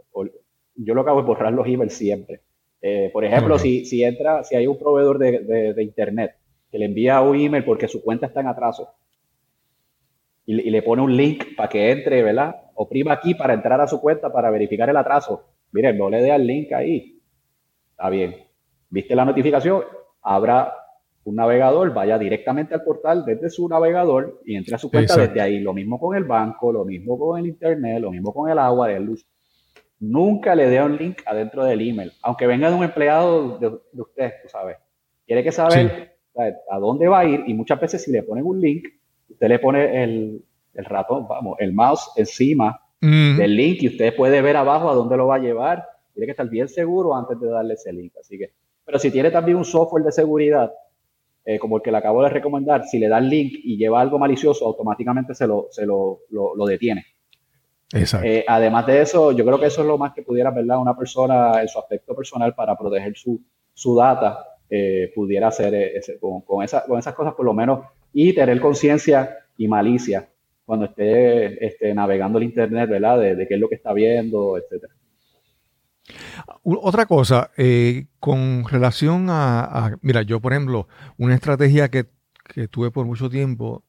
[0.75, 2.41] yo lo hago es borrar los emails siempre.
[2.81, 6.35] Eh, por ejemplo, si, si, entra, si hay un proveedor de, de, internet
[6.71, 8.93] que le envía un email porque su cuenta está en atraso
[10.45, 12.55] y, y le pone un link para que entre, ¿verdad?
[12.75, 15.43] Oprima aquí para entrar a su cuenta para verificar el atraso.
[15.71, 17.21] Miren, no le dé al link ahí.
[17.91, 18.35] Está bien.
[18.89, 19.83] ¿Viste la notificación?
[20.21, 20.73] Habrá
[21.25, 25.41] un navegador, vaya directamente al portal desde su navegador y entre a su cuenta desde
[25.41, 25.59] ahí.
[25.59, 28.91] Lo mismo con el banco, lo mismo con el internet, lo mismo con el agua,
[28.91, 29.25] el luz.
[29.99, 34.33] Nunca le dé un link adentro del email, aunque venga de un empleado de, usted,
[34.41, 34.77] tú sabes.
[35.25, 36.15] Tiene que saber
[36.69, 38.87] a dónde va a ir y muchas veces si le ponen un link,
[39.29, 43.37] usted le pone el, ratón, vamos, el mouse encima mm.
[43.37, 45.85] del link y usted puede ver abajo a dónde lo va a llevar.
[46.13, 48.13] Tiene que estar bien seguro antes de darle ese link.
[48.17, 48.53] Así que,
[48.85, 50.71] pero si tiene también un software de seguridad,
[51.43, 53.99] eh, como el que le acabo de recomendar, si le da el link y lleva
[53.99, 57.03] algo malicioso, automáticamente se lo, se lo, lo detiene.
[57.91, 60.79] Eh, además de eso, yo creo que eso es lo más que pudiera, ¿verdad?
[60.79, 63.41] Una persona en su aspecto personal para proteger su,
[63.73, 67.85] su data eh, pudiera hacer eh, con, con, esa, con, esas cosas por lo menos
[68.13, 70.29] y tener conciencia y malicia
[70.65, 73.19] cuando esté, esté, navegando el Internet, ¿verdad?
[73.19, 74.93] De, qué es lo que está viendo, etcétera.
[76.63, 77.51] Otra cosa,
[78.19, 80.87] con relación a, mira, yo por ejemplo,
[81.17, 82.05] una estrategia que,
[82.53, 83.83] que tuve por mucho tiempo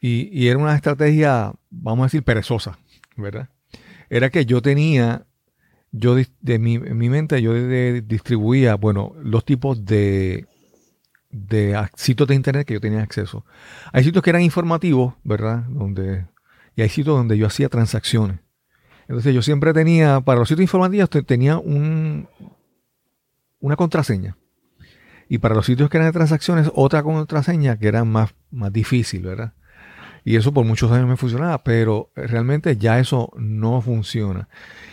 [0.00, 2.78] y, y, era una estrategia, vamos a decir, perezosa.
[3.18, 3.50] ¿Verdad?
[4.08, 5.26] Era que yo tenía,
[5.92, 7.52] yo de mi, en mi mente yo
[8.02, 10.46] distribuía, bueno, los tipos de,
[11.30, 13.44] de sitios de internet que yo tenía acceso.
[13.92, 15.64] Hay sitios que eran informativos, ¿verdad?
[15.68, 16.26] Donde,
[16.74, 18.40] y hay sitios donde yo hacía transacciones.
[19.08, 22.28] Entonces yo siempre tenía, para los sitios informativos tenía un,
[23.60, 24.36] una contraseña.
[25.30, 29.22] Y para los sitios que eran de transacciones, otra contraseña que era más, más difícil,
[29.22, 29.52] ¿verdad?
[30.28, 34.46] Y eso por muchos años me funcionaba, pero realmente ya eso no funciona.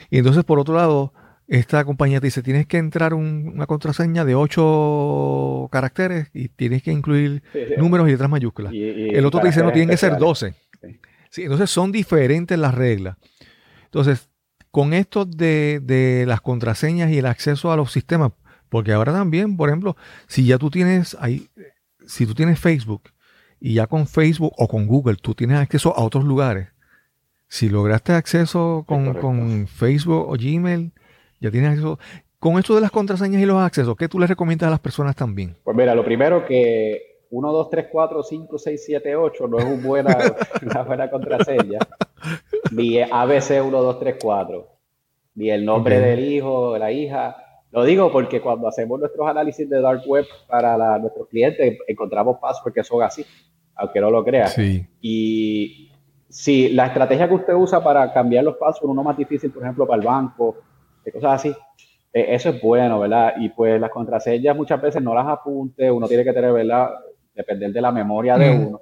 [0.10, 1.12] Y entonces, por otro lado,
[1.50, 6.94] esta compañía te dice, tienes que entrar una contraseña de 8 caracteres y tienes que
[6.94, 7.44] incluir
[7.78, 8.72] números y letras mayúsculas.
[8.74, 10.54] el otro te dice, no, tienen que ser 12.
[11.32, 11.44] Sí.
[11.44, 13.18] entonces son diferentes las reglas.
[13.84, 14.30] Entonces,
[14.72, 18.32] con esto de, de, las contraseñas y el acceso a los sistemas,
[18.70, 21.50] porque ahora también, por ejemplo, si ya tú tienes ahí,
[22.08, 23.10] si tú tienes Facebook
[23.66, 26.68] y ya con Facebook o con Google tú tienes acceso a otros lugares.
[27.48, 30.92] Si lograste acceso con, Facebook o Gmail,
[31.42, 31.98] ya tienes acceso.
[32.38, 35.16] Con esto de las contraseñas y los accesos, ¿qué tú les recomiendas a las personas
[35.16, 35.58] también?
[35.64, 39.66] Pues mira, lo primero que 1, 2, 3, 4, 5, 6, 7, 8 no es
[39.66, 40.16] una buena,
[40.62, 41.80] una buena contraseña.
[42.72, 44.68] Ni ABC 1, 2, 3, 4.
[45.34, 47.36] Ni el nombre del hijo, de la hija.
[47.72, 52.76] Lo digo porque cuando hacemos nuestros análisis de Dark Web para nuestros clientes, encontramos passwords
[52.76, 53.26] que son así
[53.76, 54.48] aunque no lo crea.
[55.02, 55.92] Y
[56.30, 59.88] si la estrategia que usted usa para cambiar los pasos, uno más difícil, por ejemplo,
[59.88, 60.58] para el banco,
[61.14, 61.56] cosas así,
[62.12, 63.34] eh, eso es bueno, ¿verdad?
[63.40, 66.90] Y pues las contraseñas muchas veces no las apunte, uno tiene que tener, ¿verdad?
[67.34, 68.82] Depender de la memoria de uno.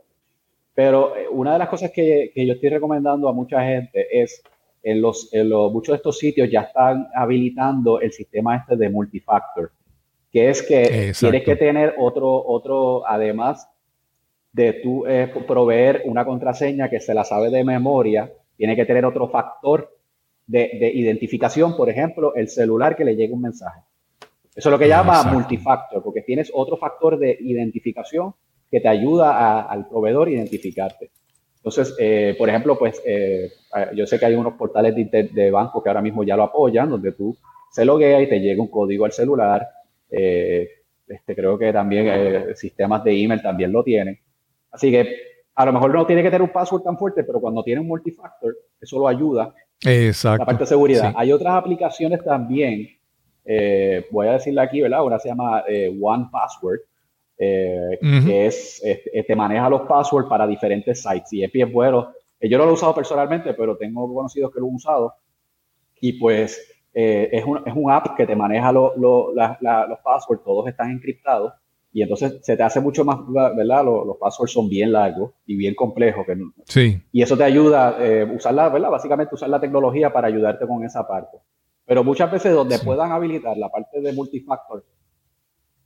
[0.74, 4.42] Pero eh, una de las cosas que, que, yo estoy recomendando a mucha gente es,
[4.82, 8.90] en, los, en los, muchos de estos sitios ya están habilitando el sistema este de
[8.90, 9.72] multifactor,
[10.32, 13.68] que es que tienes que tener otro, otro, además
[14.54, 19.04] de tú eh, proveer una contraseña que se la sabe de memoria, tiene que tener
[19.04, 19.98] otro factor
[20.46, 23.82] de, identificación, por ejemplo, el celular que le llegue un mensaje.
[24.56, 28.36] Eso es lo que llama multifactor, porque tienes otro factor de identificación
[28.70, 31.10] que te ayuda al proveedor a identificarte.
[31.56, 33.50] Entonces, eh, por ejemplo, pues eh,
[33.96, 36.90] yo sé que hay unos portales de, de, banco que ahora mismo ya lo apoyan,
[36.90, 37.36] donde tú
[37.72, 39.68] se loguea y te llega un código al celular.
[40.10, 44.20] este, creo que también sistemas de email también lo tienen.
[44.74, 45.16] Así que
[45.56, 47.88] a lo mejor no tiene que tener un password tan fuerte, pero cuando tiene un
[47.88, 49.54] multifactor, eso lo ayuda.
[49.86, 50.40] Exacto.
[50.40, 51.14] La parte de seguridad.
[51.16, 52.90] Hay otras aplicaciones también.
[53.46, 55.06] Eh, voy a decirle aquí, ¿verdad?
[55.06, 56.80] Una se llama eh, One Password,
[57.38, 58.82] eh, que es,
[59.28, 61.32] te maneja los passwords para diferentes sites.
[61.34, 62.12] Y es bien bueno.
[62.42, 65.14] Yo no lo he usado personalmente, pero tengo conocidos que lo han usado.
[66.02, 68.92] Y pues es, un, es un app que te maneja los
[70.04, 71.54] passwords, todos están encriptados
[71.94, 73.86] y entonces se te hace mucho más, ¿verdad?
[73.86, 76.26] Los, los passwords son bien largos y bien complejos.
[76.66, 77.00] sí.
[77.12, 78.90] Y eso te ayuda a eh, usar ¿verdad?
[78.90, 81.38] Básicamente usar la tecnología para ayudarte con esa parte.
[81.86, 84.84] Pero muchas veces donde puedan habilitar la parte de multifactor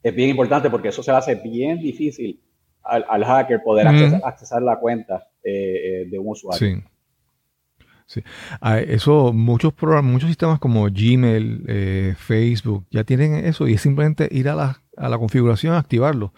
[0.01, 2.41] es bien importante porque eso se hace bien difícil
[2.83, 3.87] al, hacker poder
[4.23, 6.77] accesar, la cuenta eh, de un usuario.
[6.77, 6.83] Sí.
[8.07, 8.23] Sí.
[8.61, 13.81] Ah, eso, muchos programas, muchos sistemas como Gmail, eh, Facebook, ya tienen eso y es
[13.81, 16.31] simplemente ir a la, a la configuración y activarlo.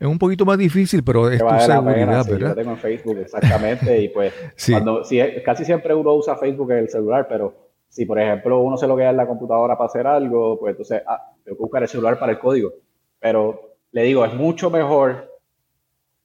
[0.00, 2.48] Es un poquito más difícil, pero es tu seguridad, ¿verdad?
[2.48, 4.34] yo tengo en Facebook, exactamente, y pues
[4.68, 5.02] cuando,
[5.44, 7.54] casi siempre uno usa Facebook en el celular, pero
[7.88, 11.30] si por ejemplo uno se loguea en la computadora para hacer algo, pues entonces, ah,
[11.44, 12.72] tengo que buscar el celular para el código.
[13.20, 15.30] Pero le digo, es mucho mejor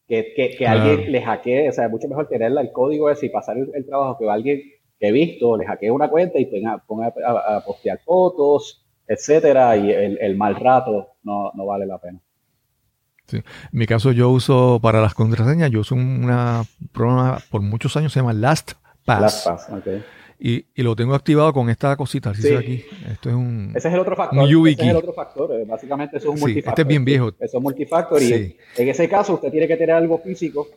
[0.07, 3.29] que, que, alguien le hackee, o sea, es mucho mejor tenerla el código ese y
[3.29, 4.61] pasar el, trabajo que alguien
[4.99, 9.91] que he visto, le hackee una cuenta y ponga, ponga a, postear fotos, etcétera, y
[9.91, 12.19] el, el mal rato no, no, vale la pena.
[13.27, 13.37] Sí.
[13.37, 16.29] En mi caso, yo uso para las contraseñas, yo uso un
[16.91, 19.21] programa por muchos años, se llama LastPass.
[19.21, 20.03] LastPass, okay.
[20.39, 22.33] Y, y, lo tengo activado con esta cosita.
[22.35, 22.53] Sí.
[22.53, 22.85] aquí.
[23.11, 23.73] Esto es un.
[23.75, 24.47] Ese es el otro factor.
[24.47, 25.51] Ese es el otro factor.
[25.51, 26.73] Eh, básicamente, eso es un multifactor.
[26.73, 27.29] Este es bien viejo.
[27.39, 28.21] Eso es multifactor.
[28.21, 30.67] Y en ese caso, usted tiene que tener algo físico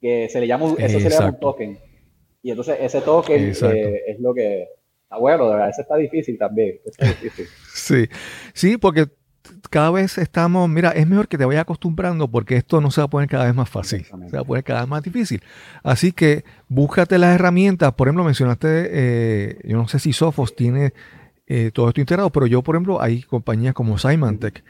[0.00, 1.78] que se le llama, eso se le llama un token.
[2.42, 4.66] Y entonces, ese token eh, es lo que.
[5.10, 6.80] Ah, bueno, de verdad, ese está difícil también.
[6.84, 7.46] Está difícil.
[7.74, 8.08] sí.
[8.54, 9.08] Sí, porque
[9.68, 13.06] cada vez estamos, mira, es mejor que te vayas acostumbrando porque esto no se va
[13.06, 15.42] a poner cada vez más fácil, se va a poner cada vez más difícil.
[15.82, 20.92] Así que búscate las herramientas, por ejemplo, mencionaste, eh, yo no sé si Sophos tiene
[21.46, 24.62] eh, todo esto integrado, pero yo, por ejemplo, hay compañías como Symantec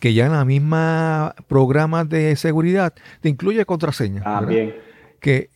[0.00, 4.22] que ya en la misma programa de seguridad te incluye contraseña.
[4.24, 4.74] Ah, bien.
[5.20, 5.50] Que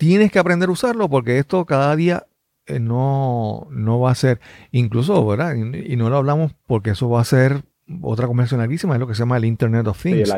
[0.00, 2.26] tienes que aprender a usarlo porque esto cada día
[2.64, 4.40] eh, no, no va a ser,
[4.72, 5.54] incluso, ¿verdad?
[5.54, 7.64] Y, y, no lo hablamos porque eso va a ser
[8.00, 10.32] otra conversación larguísima es lo que se llama el Internet of Things.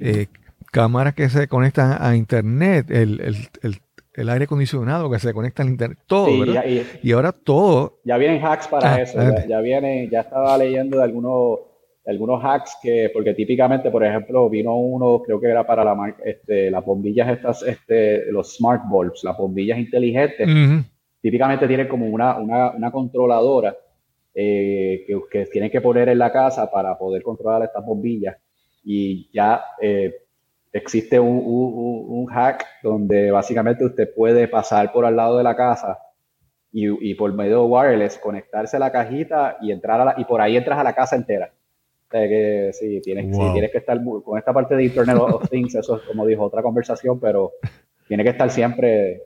[0.00, 0.28] Eh,
[0.70, 6.38] cámaras que se conectan a Internet, el, aire acondicionado que se conecta al Internet, todo,
[6.38, 6.64] ¿verdad?
[7.02, 7.98] y, ahora todo.
[8.04, 11.58] Ya vienen hacks para ah, eso, ya, vienen, ya estaba leyendo de algunos,
[12.06, 16.70] algunos hacks que, porque típicamente, por ejemplo, vino uno, creo que era para la este,
[16.70, 20.48] las bombillas estas, este, los smart bulbs, las bombillas inteligentes,
[21.20, 23.76] típicamente tienen como una, una, una controladora
[24.34, 28.36] eh, que, que, tienen que poner en la casa para poder controlar estas bombillas.
[28.84, 30.22] Y ya eh,
[30.72, 35.98] existe un, un, hack donde básicamente usted puede pasar por al lado de la casa
[36.72, 40.24] y, y, por medio de wireless conectarse a la cajita y entrar a la, y
[40.24, 41.52] por ahí entras a la casa entera.
[42.12, 45.96] Sea que sí, tienes, tienes que estar con esta parte de Internet of Things, eso
[45.96, 47.52] es como dijo otra conversación, pero
[48.06, 49.22] tiene que estar siempre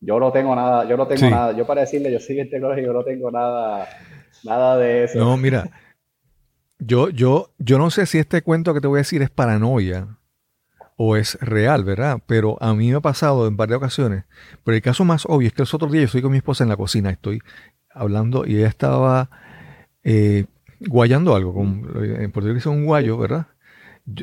[0.00, 1.52] yo no tengo nada, yo no tengo nada.
[1.56, 3.88] Yo para decirle, yo soy tecnológico, yo no tengo nada,
[4.44, 5.18] nada de eso.
[5.18, 5.70] No, mira,
[6.78, 10.18] yo, yo, yo no sé si este cuento que te voy a decir es paranoia
[10.96, 12.18] o es real, ¿verdad?
[12.26, 14.24] Pero a mí me ha pasado en varias ocasiones.
[14.64, 16.64] Pero el caso más obvio es que los otros días yo estoy con mi esposa
[16.64, 17.40] en la cocina, estoy
[17.90, 19.30] hablando y ella estaba
[20.04, 20.44] eh,
[20.80, 21.88] guayando algo, con,
[22.20, 23.46] en portugués un guayo, ¿verdad?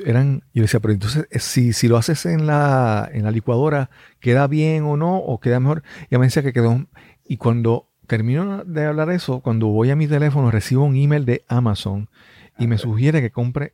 [0.06, 3.90] eran, yo decía, pero entonces, eh, si, si lo haces en la, en la licuadora,
[4.20, 5.18] ¿queda bien o no?
[5.18, 5.84] ¿O queda mejor?
[6.10, 6.86] Y me decía que quedó.
[7.26, 11.44] Y cuando termino de hablar eso, cuando voy a mi teléfono, recibo un email de
[11.48, 12.10] Amazon
[12.58, 13.74] y me sugiere que compre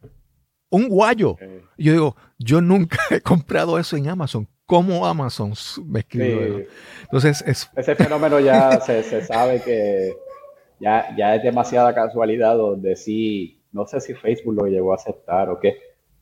[0.70, 1.36] un guayo.
[1.78, 4.48] Y yo digo, yo nunca he comprado eso en Amazon.
[4.66, 5.54] ¿Cómo Amazon
[5.86, 6.64] me escribió?
[7.02, 7.70] Entonces, es...
[7.76, 10.14] ese fenómeno ya se, se, sabe que
[10.80, 15.50] ya, ya es demasiada casualidad donde sí, no sé si Facebook lo llegó a aceptar
[15.50, 15.78] o qué,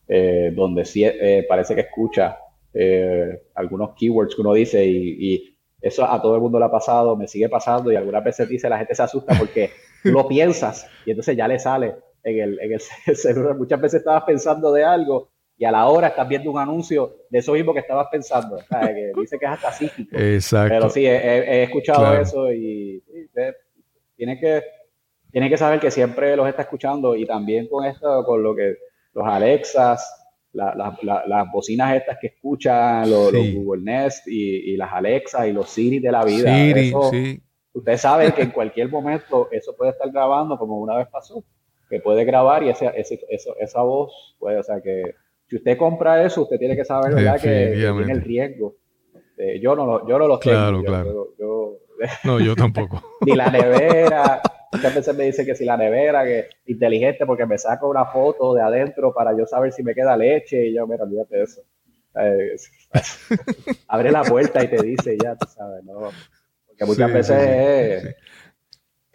[0.07, 2.37] eh, donde sí eh, parece que escucha
[2.73, 7.15] eh, algunos keywords que uno dice y, eso a todo el mundo le ha pasado,
[7.15, 9.69] me sigue pasando y algunas veces dice la gente se asusta porque
[10.03, 12.79] lo piensas y entonces ya le sale en el, en el
[13.15, 13.55] celular.
[13.55, 17.39] Muchas veces estabas pensando de algo y a la hora estás viendo un anuncio de
[17.39, 18.57] eso mismo que estabas pensando.
[18.57, 20.17] que dice que es hasta psíquico.
[20.17, 20.73] Exacto.
[20.73, 23.03] Pero sí, he, escuchado eso y,
[24.17, 24.63] tiene que,
[25.31, 28.75] tiene que saber que siempre los está escuchando y también con esto, con lo que
[29.13, 35.69] los Alexas, las bocinas estas que escuchan, los, Google Nest y, las Alexas y los
[35.69, 36.53] Siri de la vida.
[36.53, 37.41] Siri, sí.
[37.73, 41.43] Usted sabe que en cualquier momento eso puede estar grabando como una vez pasó,
[41.89, 42.91] que puede grabar y ese,
[43.59, 45.13] esa voz puede, o sea que
[45.47, 47.39] si usted compra eso, usted tiene que saber ¿verdad?
[47.39, 48.75] Que, tiene el riesgo.
[49.37, 51.27] Eh, yo no lo, yo no lo claro, Claro,
[52.23, 53.01] no, yo tampoco.
[53.25, 54.41] ni la nevera,
[54.71, 58.53] Muchas veces me dice que si la nevera, que inteligente, porque me saco una foto
[58.53, 60.67] de adentro para yo saber si me queda leche.
[60.67, 61.61] Y yo, mira, olvídate de eso.
[62.15, 62.55] Eh,
[63.87, 66.09] abre la puerta y te dice ya, tú sabes, ¿no?
[66.67, 68.15] Porque muchas veces,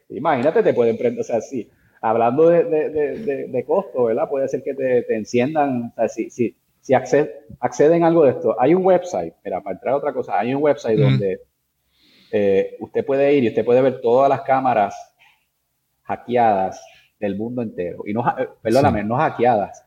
[0.08, 1.68] imagínate, te pueden prender, o sea, sí,
[2.00, 4.28] hablando de, de, de, costo, ¿verdad?
[4.28, 8.30] Puede ser que te, te enciendan, o sea, si, si, si acceden a algo de
[8.30, 11.40] esto, hay un website, mira, para entrar a otra cosa, hay un website donde
[12.32, 14.94] eh, usted puede ir y usted puede ver todas las cámaras
[16.04, 16.82] hackeadas
[17.20, 18.02] del mundo entero.
[18.06, 19.84] Y no, eh, perdóname, no hackeadas,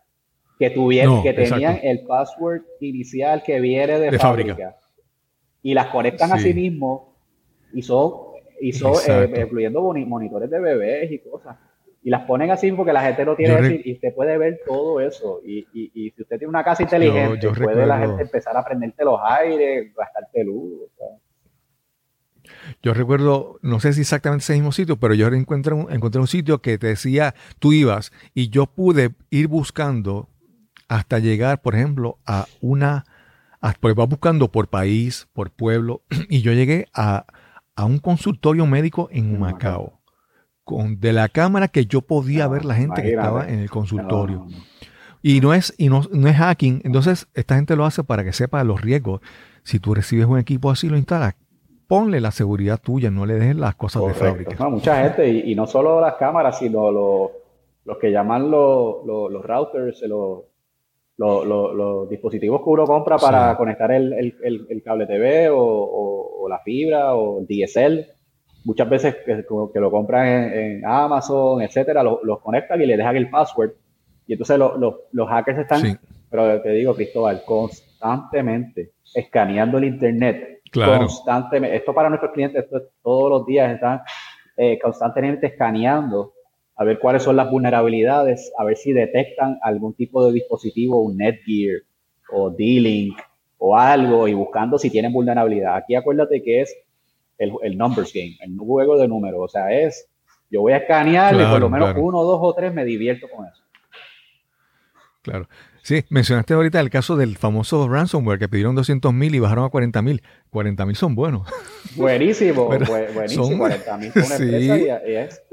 [0.59, 4.77] que tuvieron, que tenían el password inicial que viene de, fábrica.
[5.63, 7.15] Y las conectan a sí mismo
[7.73, 8.13] y son,
[8.61, 11.57] y son eh, incluyendo monitores de bebés y cosas.
[12.03, 15.41] Y las ponen así porque la gente no tiene y usted puede ver todo eso.
[15.43, 19.19] Y, y, si usted tiene una casa inteligente, puede la gente empezar a prenderte los
[19.23, 20.91] aires, gastarte luz.
[22.81, 26.27] Yo recuerdo, no sé si exactamente ese mismo sitio, pero yo encontré un, encontré un
[26.27, 30.29] sitio que te decía, tú ibas y yo pude ir buscando
[30.87, 33.05] hasta llegar, por ejemplo, a una,
[33.79, 37.25] porque vas buscando por país, por pueblo, y yo llegué a,
[37.77, 39.99] un consultorio médico en Macao,
[40.63, 44.47] con, de la cámara que yo podía ver la gente que estaba en el consultorio.
[45.21, 48.31] Y no es, y no, no es hacking, entonces esta gente lo hace para que
[48.31, 49.21] sepa los riesgos.
[49.63, 51.35] Si tú recibes un equipo así, lo instalas,
[51.87, 54.69] ponle la seguridad tuya, no le dejes las cosas de fábrica.
[54.69, 60.43] mucha gente, y, no solo las cámaras, sino los que llaman los, los routers, los,
[61.17, 67.47] los, dispositivos que uno compra para conectar el, cable TV o, la fibra o el
[67.47, 68.05] DSL.
[68.65, 69.45] Muchas veces que,
[69.79, 73.71] lo compran en, Amazon, etcétera, los conectan y le dejan el password.
[74.27, 80.54] Y entonces los hackers están, pero te digo, Cristóbal, constantemente escaneando el Internet.
[80.75, 81.77] Constantemente.
[81.77, 84.01] Esto para nuestros clientes, esto todos los días están
[84.57, 86.33] eh, constantemente escaneando
[86.77, 91.17] a ver cuáles son las vulnerabilidades, a ver si detectan algún tipo de dispositivo, un
[91.17, 91.81] Netgear
[92.31, 93.17] o D-Link
[93.57, 95.75] o algo y buscando si tienen vulnerabilidad.
[95.77, 96.75] Aquí acuérdate que es
[97.37, 99.39] el, el numbers game, el juego de números.
[99.41, 100.09] O sea, es
[100.49, 103.45] yo voy a escanear y por lo menos uno, dos o tres me divierto con
[103.45, 103.63] eso.
[105.21, 105.47] Claro.
[105.85, 109.69] Sí, mencionaste ahorita el caso del famoso ransomware que pidieron 200 mil y bajaron a
[109.69, 110.23] 40 mil.
[110.49, 111.47] 40 mil son buenos.
[111.95, 113.55] Buenísimo, buenísimo.
[113.59, 115.43] 40 mil una empresa y, es,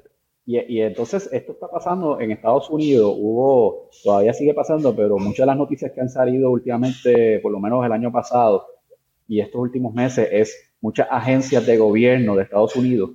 [0.47, 5.47] y, entonces esto está pasando en Estados Unidos, hubo, todavía sigue pasando, pero muchas de
[5.49, 8.64] las noticias que han salido últimamente, por lo menos el año pasado
[9.28, 13.11] y estos últimos meses, es muchas agencias de gobierno de Estados Unidos,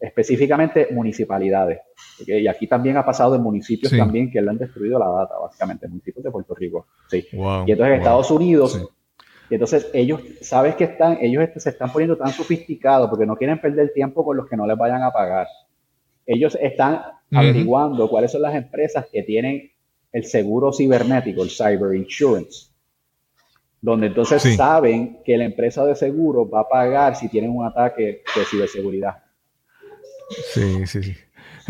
[0.00, 1.80] específicamente municipalidades.
[2.26, 5.86] Y aquí también ha pasado en municipios también que le han destruido la data, básicamente,
[5.88, 6.86] municipios de Puerto Rico.
[7.08, 7.26] Sí.
[7.32, 8.90] y entonces en Estados Unidos,
[9.50, 13.60] y entonces ellos, sabes que están, ellos se están poniendo tan sofisticados porque no quieren
[13.60, 15.46] perder tiempo con los que no les vayan a pagar
[16.30, 19.72] ellos están averiguando cuáles son las empresas que tienen
[20.12, 22.70] el seguro cibernético, el cyber insurance,
[23.80, 28.22] donde entonces saben que la empresa de seguro va a pagar si tienen un ataque
[28.34, 29.24] de ciberseguridad.
[30.54, 31.16] Sí, sí, sí.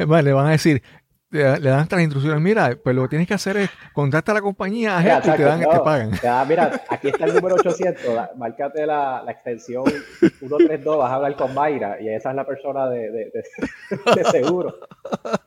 [0.06, 0.82] Vale, van a decir,
[1.30, 4.40] le, dan estas instrucciones, mira, pues lo que tienes que hacer es contacta a la
[4.40, 6.10] compañía a y te, dan, te pagan.
[6.48, 9.84] mira, aquí está el número 800, márcate la, la, extensión
[10.18, 13.32] 132, vas a hablar con Mayra y esa es la persona de, de,
[14.16, 14.78] de, seguro.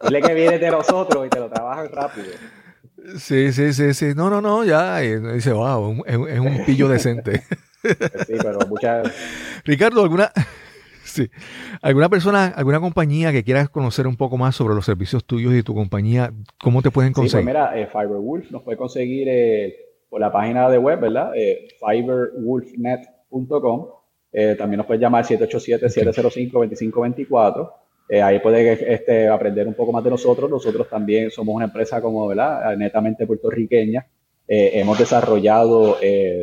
[0.03, 2.27] Dile que viene de nosotros y te lo trabajan rápido.
[3.17, 4.13] Sí, sí, sí, sí.
[4.15, 5.03] No, no, no, ya.
[5.03, 7.43] Y dice, wow, es, es un pillo decente.
[7.83, 9.11] Sí, pero muchas...
[9.65, 10.31] Ricardo, ¿alguna,
[11.13, 11.29] Sí.
[11.83, 15.61] ¿Alguna persona, alguna compañía que quieras conocer un poco más sobre los servicios tuyos y
[15.61, 17.41] tu compañía, cómo te pueden conseguir?
[17.41, 19.75] Sí, pues mira, eh, Fiberwolf nos puede conseguir eh,
[20.09, 21.33] por la página de web, ¿verdad?
[21.35, 23.89] Eh, fiberwolfnet.com.
[24.57, 27.71] también nos puedes llamar 787-705-2524.
[28.23, 30.49] ahí puedes este, aprender un poco más de nosotros.
[30.49, 32.75] Nosotros también somos una empresa como, ¿verdad?
[32.75, 34.07] Netamente puertorriqueña.
[34.47, 35.97] hemos desarrollado,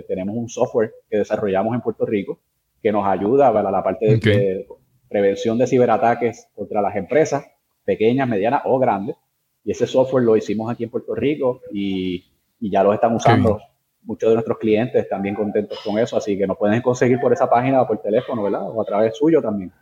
[0.07, 2.39] tenemos un software que desarrollamos en Puerto Rico
[2.83, 4.66] que nos ayuda para la parte de,
[5.09, 7.45] prevención de ciberataques contra las empresas
[7.85, 9.16] pequeñas, medianas o grandes.
[9.64, 12.24] Y ese software lo hicimos aquí en Puerto Rico y,
[12.61, 13.59] ya lo están usando
[14.03, 16.16] muchos de nuestros clientes, también contentos con eso.
[16.16, 18.68] Así que nos pueden conseguir por esa página o por teléfono, ¿verdad?
[18.70, 19.72] O a través suyo también.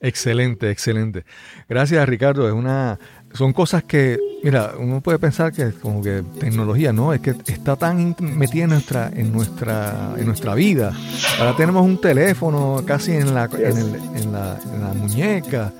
[0.00, 1.24] Excelente, excelente.
[1.68, 2.46] Gracias, Ricardo.
[2.46, 2.98] Es una,
[3.32, 7.34] son cosas que, mira, uno puede pensar que es como que tecnología, no, es que
[7.46, 10.92] está tan metida en nuestra, en nuestra, en nuestra vida.
[11.38, 14.58] Ahora tenemos un teléfono casi en la, en, la,
[14.94, 15.72] muñeca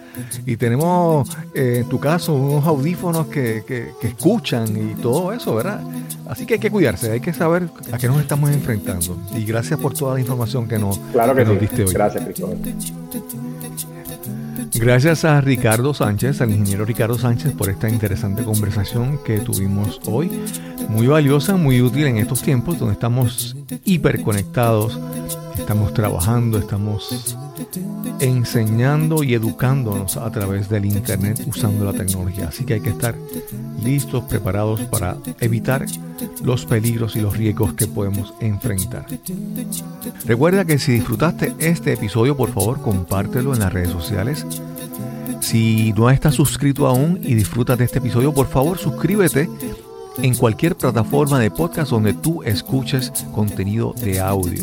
[0.44, 5.80] y tenemos, eh, en tu caso, unos audífonos que, que, escuchan y todo eso, ¿verdad?
[6.28, 9.18] Así que hay que cuidarse, hay que saber a qué nos estamos enfrentando.
[9.34, 11.92] Y gracias por toda la información que nos, claro que, nos diste hoy.
[11.92, 12.58] Gracias, Cristóbal.
[14.74, 20.30] Gracias a Ricardo Sánchez, al ingeniero Ricardo Sánchez, por esta interesante conversación que tuvimos hoy.
[20.88, 24.98] Muy valiosa, muy útil en estos tiempos donde estamos hiperconectados,
[25.58, 27.36] estamos trabajando, estamos
[28.20, 32.48] enseñando y educándonos a través del Internet usando la tecnología.
[32.48, 33.14] Así que hay que estar
[33.82, 35.86] listos, preparados para evitar
[36.42, 39.06] los peligros y los riesgos que podemos enfrentar.
[40.24, 44.46] Recuerda que si disfrutaste este episodio, por favor compártelo en las redes sociales
[45.40, 49.48] Si no estás suscrito aún y disfrutas de este episodio, por favor suscríbete
[50.22, 54.62] en cualquier plataforma de podcast donde tú escuches contenido de audio.